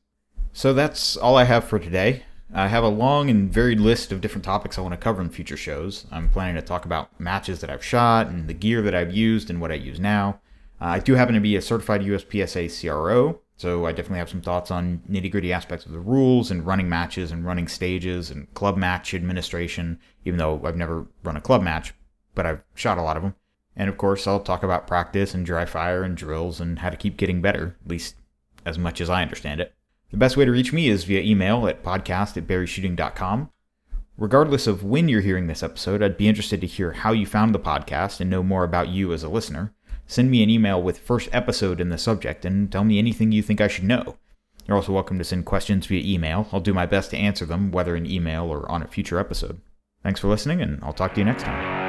So 0.52 0.74
that's 0.74 1.16
all 1.16 1.36
I 1.36 1.44
have 1.44 1.64
for 1.64 1.78
today. 1.78 2.24
I 2.54 2.68
have 2.68 2.84
a 2.84 2.88
long 2.88 3.30
and 3.30 3.50
varied 3.50 3.80
list 3.80 4.12
of 4.12 4.20
different 4.20 4.44
topics 4.44 4.76
I 4.76 4.82
want 4.82 4.92
to 4.92 4.98
cover 4.98 5.22
in 5.22 5.30
future 5.30 5.56
shows. 5.56 6.04
I'm 6.12 6.28
planning 6.28 6.56
to 6.56 6.62
talk 6.62 6.84
about 6.84 7.18
matches 7.18 7.60
that 7.60 7.70
I've 7.70 7.82
shot 7.82 8.26
and 8.26 8.46
the 8.46 8.54
gear 8.54 8.82
that 8.82 8.94
I've 8.94 9.14
used 9.14 9.48
and 9.48 9.58
what 9.58 9.72
I 9.72 9.76
use 9.76 9.98
now. 9.98 10.40
Uh, 10.78 10.84
I 10.86 10.98
do 10.98 11.14
happen 11.14 11.34
to 11.34 11.40
be 11.40 11.56
a 11.56 11.62
certified 11.62 12.02
USPSA 12.02 12.68
CRO, 12.78 13.40
so 13.62 13.86
I 13.86 13.92
definitely 13.92 14.18
have 14.18 14.28
some 14.28 14.40
thoughts 14.40 14.72
on 14.72 15.02
nitty 15.08 15.30
gritty 15.30 15.52
aspects 15.52 15.86
of 15.86 15.92
the 15.92 16.00
rules 16.00 16.50
and 16.50 16.66
running 16.66 16.88
matches 16.88 17.30
and 17.30 17.46
running 17.46 17.68
stages 17.68 18.28
and 18.28 18.52
club 18.54 18.76
match 18.76 19.14
administration, 19.14 20.00
even 20.24 20.36
though 20.36 20.60
I've 20.64 20.76
never 20.76 21.06
run 21.22 21.36
a 21.36 21.40
club 21.40 21.62
match, 21.62 21.94
but 22.34 22.44
I've 22.44 22.64
shot 22.74 22.98
a 22.98 23.02
lot 23.02 23.16
of 23.16 23.22
them. 23.22 23.36
And 23.76 23.88
of 23.88 23.96
course, 23.96 24.26
I'll 24.26 24.40
talk 24.40 24.64
about 24.64 24.88
practice 24.88 25.32
and 25.32 25.46
dry 25.46 25.64
fire 25.64 26.02
and 26.02 26.16
drills 26.16 26.60
and 26.60 26.80
how 26.80 26.90
to 26.90 26.96
keep 26.96 27.16
getting 27.16 27.40
better, 27.40 27.76
at 27.84 27.88
least 27.88 28.16
as 28.66 28.80
much 28.80 29.00
as 29.00 29.08
I 29.08 29.22
understand 29.22 29.60
it. 29.60 29.72
The 30.10 30.16
best 30.16 30.36
way 30.36 30.44
to 30.44 30.50
reach 30.50 30.72
me 30.72 30.88
is 30.88 31.04
via 31.04 31.22
email 31.22 31.68
at 31.68 31.84
podcast 31.84 32.36
at 32.36 32.48
barryshooting.com. 32.48 33.48
Regardless 34.18 34.66
of 34.66 34.82
when 34.82 35.08
you're 35.08 35.20
hearing 35.20 35.46
this 35.46 35.62
episode, 35.62 36.02
I'd 36.02 36.16
be 36.16 36.28
interested 36.28 36.60
to 36.62 36.66
hear 36.66 36.90
how 36.90 37.12
you 37.12 37.26
found 37.26 37.54
the 37.54 37.60
podcast 37.60 38.20
and 38.20 38.28
know 38.28 38.42
more 38.42 38.64
about 38.64 38.88
you 38.88 39.12
as 39.12 39.22
a 39.22 39.28
listener. 39.28 39.72
Send 40.12 40.30
me 40.30 40.42
an 40.42 40.50
email 40.50 40.82
with 40.82 40.98
first 40.98 41.30
episode 41.32 41.80
in 41.80 41.88
the 41.88 41.96
subject 41.96 42.44
and 42.44 42.70
tell 42.70 42.84
me 42.84 42.98
anything 42.98 43.32
you 43.32 43.42
think 43.42 43.62
I 43.62 43.68
should 43.68 43.84
know. 43.84 44.18
You're 44.68 44.76
also 44.76 44.92
welcome 44.92 45.16
to 45.16 45.24
send 45.24 45.46
questions 45.46 45.86
via 45.86 46.04
email. 46.04 46.48
I'll 46.52 46.60
do 46.60 46.74
my 46.74 46.84
best 46.84 47.12
to 47.12 47.16
answer 47.16 47.46
them, 47.46 47.72
whether 47.72 47.96
in 47.96 48.04
email 48.04 48.44
or 48.44 48.70
on 48.70 48.82
a 48.82 48.86
future 48.86 49.18
episode. 49.18 49.62
Thanks 50.02 50.20
for 50.20 50.28
listening, 50.28 50.60
and 50.60 50.84
I'll 50.84 50.92
talk 50.92 51.14
to 51.14 51.20
you 51.20 51.24
next 51.24 51.44
time. 51.44 51.81